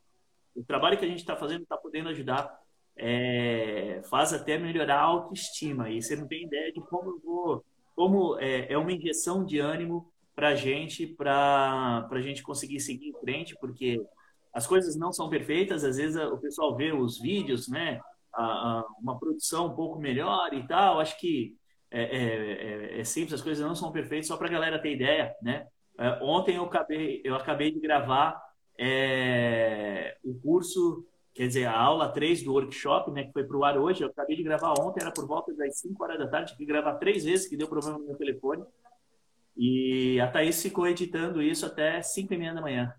[0.54, 2.60] o trabalho que a gente está fazendo está podendo ajudar,
[2.96, 5.88] é, faz até melhorar a autoestima.
[5.90, 10.12] E você não tem ideia de como vou, como é, é uma injeção de ânimo
[10.34, 14.02] para a gente, para a gente conseguir seguir em frente, porque
[14.52, 15.84] as coisas não são perfeitas.
[15.84, 18.00] Às vezes o pessoal vê os vídeos, né?
[18.32, 21.00] A, a, uma produção um pouco melhor e tal.
[21.00, 21.56] Acho que
[21.90, 24.92] é, é, é, é, simples, as coisas não são perfeitas, só para a galera ter
[24.92, 25.66] ideia, né?
[25.98, 28.40] É, ontem eu acabei, eu acabei de gravar
[28.78, 33.64] é, o curso, quer dizer, a aula 3 do workshop, né, que foi para o
[33.64, 36.56] ar hoje, eu acabei de gravar ontem, era por volta das 5 horas da tarde,
[36.56, 38.64] que gravar três vezes, que deu problema no meu telefone.
[39.56, 42.94] E a Thaís ficou editando isso até 5 e meia da manhã.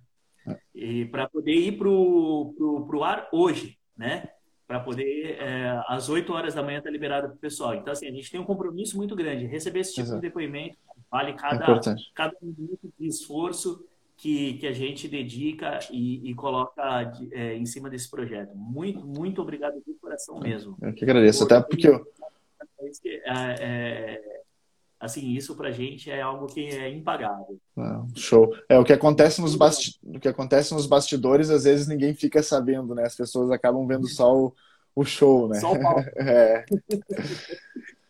[0.75, 4.29] E para poder ir para o ar hoje, né?
[4.71, 7.75] Para poder, é, às 8 horas da manhã, estar tá liberado para o pessoal.
[7.75, 9.45] Então, assim, a gente tem um compromisso muito grande.
[9.45, 10.21] Receber esse tipo Exato.
[10.21, 10.77] de depoimento
[11.11, 17.11] vale cada, é cada minuto de esforço que, que a gente dedica e, e coloca
[17.33, 18.55] é, em cima desse projeto.
[18.55, 20.77] Muito, muito obrigado de coração mesmo.
[20.81, 22.07] Eu que agradeço, até porque eu...
[23.25, 24.41] É,
[25.01, 27.59] assim, isso pra gente é algo que é impagável.
[28.15, 28.55] show.
[28.69, 29.99] É, o que acontece nos basti...
[30.03, 33.03] o que acontece nos bastidores, às vezes ninguém fica sabendo, né?
[33.03, 34.53] As pessoas acabam vendo só o,
[34.95, 35.59] o show, né?
[35.59, 36.07] Só o palco.
[36.21, 36.63] é.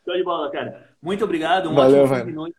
[0.04, 0.90] Show de bola, cara.
[1.02, 1.70] Muito obrigado.
[1.70, 2.58] Um Valeu, ótimo fim de noite,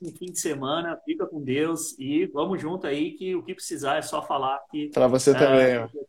[0.00, 0.96] um fim de semana.
[1.04, 4.88] Fica com Deus e vamos junto aí que o que precisar é só falar que
[4.90, 5.34] Para você é...
[5.34, 6.04] também.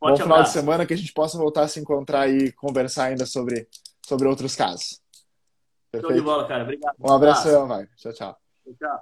[0.00, 3.24] Bom final de semana que a gente possa voltar a se encontrar e conversar ainda
[3.24, 3.66] sobre
[4.06, 5.02] sobre outros casos.
[6.00, 6.06] Perfeito.
[6.06, 6.62] Show de bola, cara.
[6.62, 6.94] Obrigado.
[6.98, 7.86] Um abração, vai.
[7.96, 8.36] Tchau, tchau.
[8.78, 9.00] Tchau.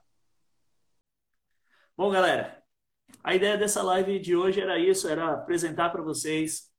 [1.96, 2.62] Bom, galera,
[3.22, 6.72] a ideia dessa live de hoje era isso, era apresentar para vocês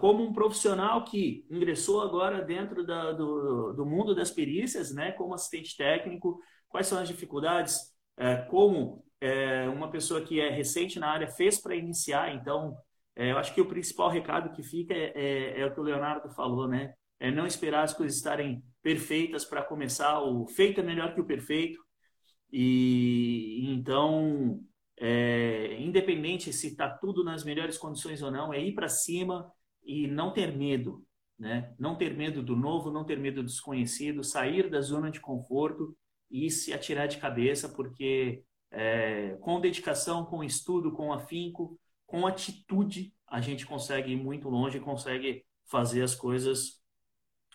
[0.00, 5.34] como um profissional que ingressou agora dentro da, do, do mundo das perícias, né, como
[5.34, 11.08] assistente técnico, quais são as dificuldades, uh, como é, uma pessoa que é recente na
[11.08, 12.34] área fez para iniciar.
[12.34, 12.76] Então,
[13.14, 15.84] é, eu acho que o principal recado que fica é, é, é o que o
[15.84, 16.94] Leonardo falou, né?
[17.20, 20.20] É não esperar as coisas estarem perfeitas para começar.
[20.20, 21.82] O feito é melhor que o perfeito.
[22.52, 24.60] E então,
[25.00, 29.50] é, independente se está tudo nas melhores condições ou não, é ir para cima
[29.82, 31.02] e não ter medo.
[31.36, 31.74] Né?
[31.78, 35.96] Não ter medo do novo, não ter medo do desconhecido, sair da zona de conforto
[36.30, 43.12] e se atirar de cabeça, porque é, com dedicação, com estudo, com afinco, com atitude,
[43.26, 46.82] a gente consegue ir muito longe, consegue fazer as coisas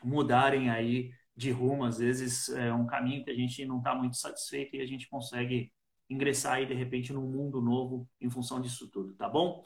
[0.03, 4.17] mudarem aí de rumo, às vezes é um caminho que a gente não está muito
[4.17, 5.71] satisfeito e a gente consegue
[6.09, 9.63] ingressar aí de repente num mundo novo em função disso tudo, tá bom?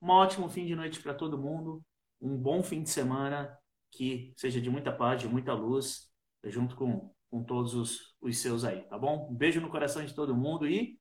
[0.00, 1.84] Um ótimo fim de noite para todo mundo,
[2.20, 3.52] um bom fim de semana
[3.90, 6.08] que seja de muita paz, de muita luz,
[6.44, 9.28] junto com, com todos os, os seus aí, tá bom?
[9.28, 11.00] Um beijo no coração de todo mundo e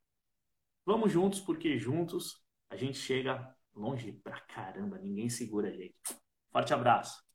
[0.84, 5.93] vamos juntos, porque juntos a gente chega longe pra caramba, ninguém segura a gente.
[6.51, 7.26] Forte abraço.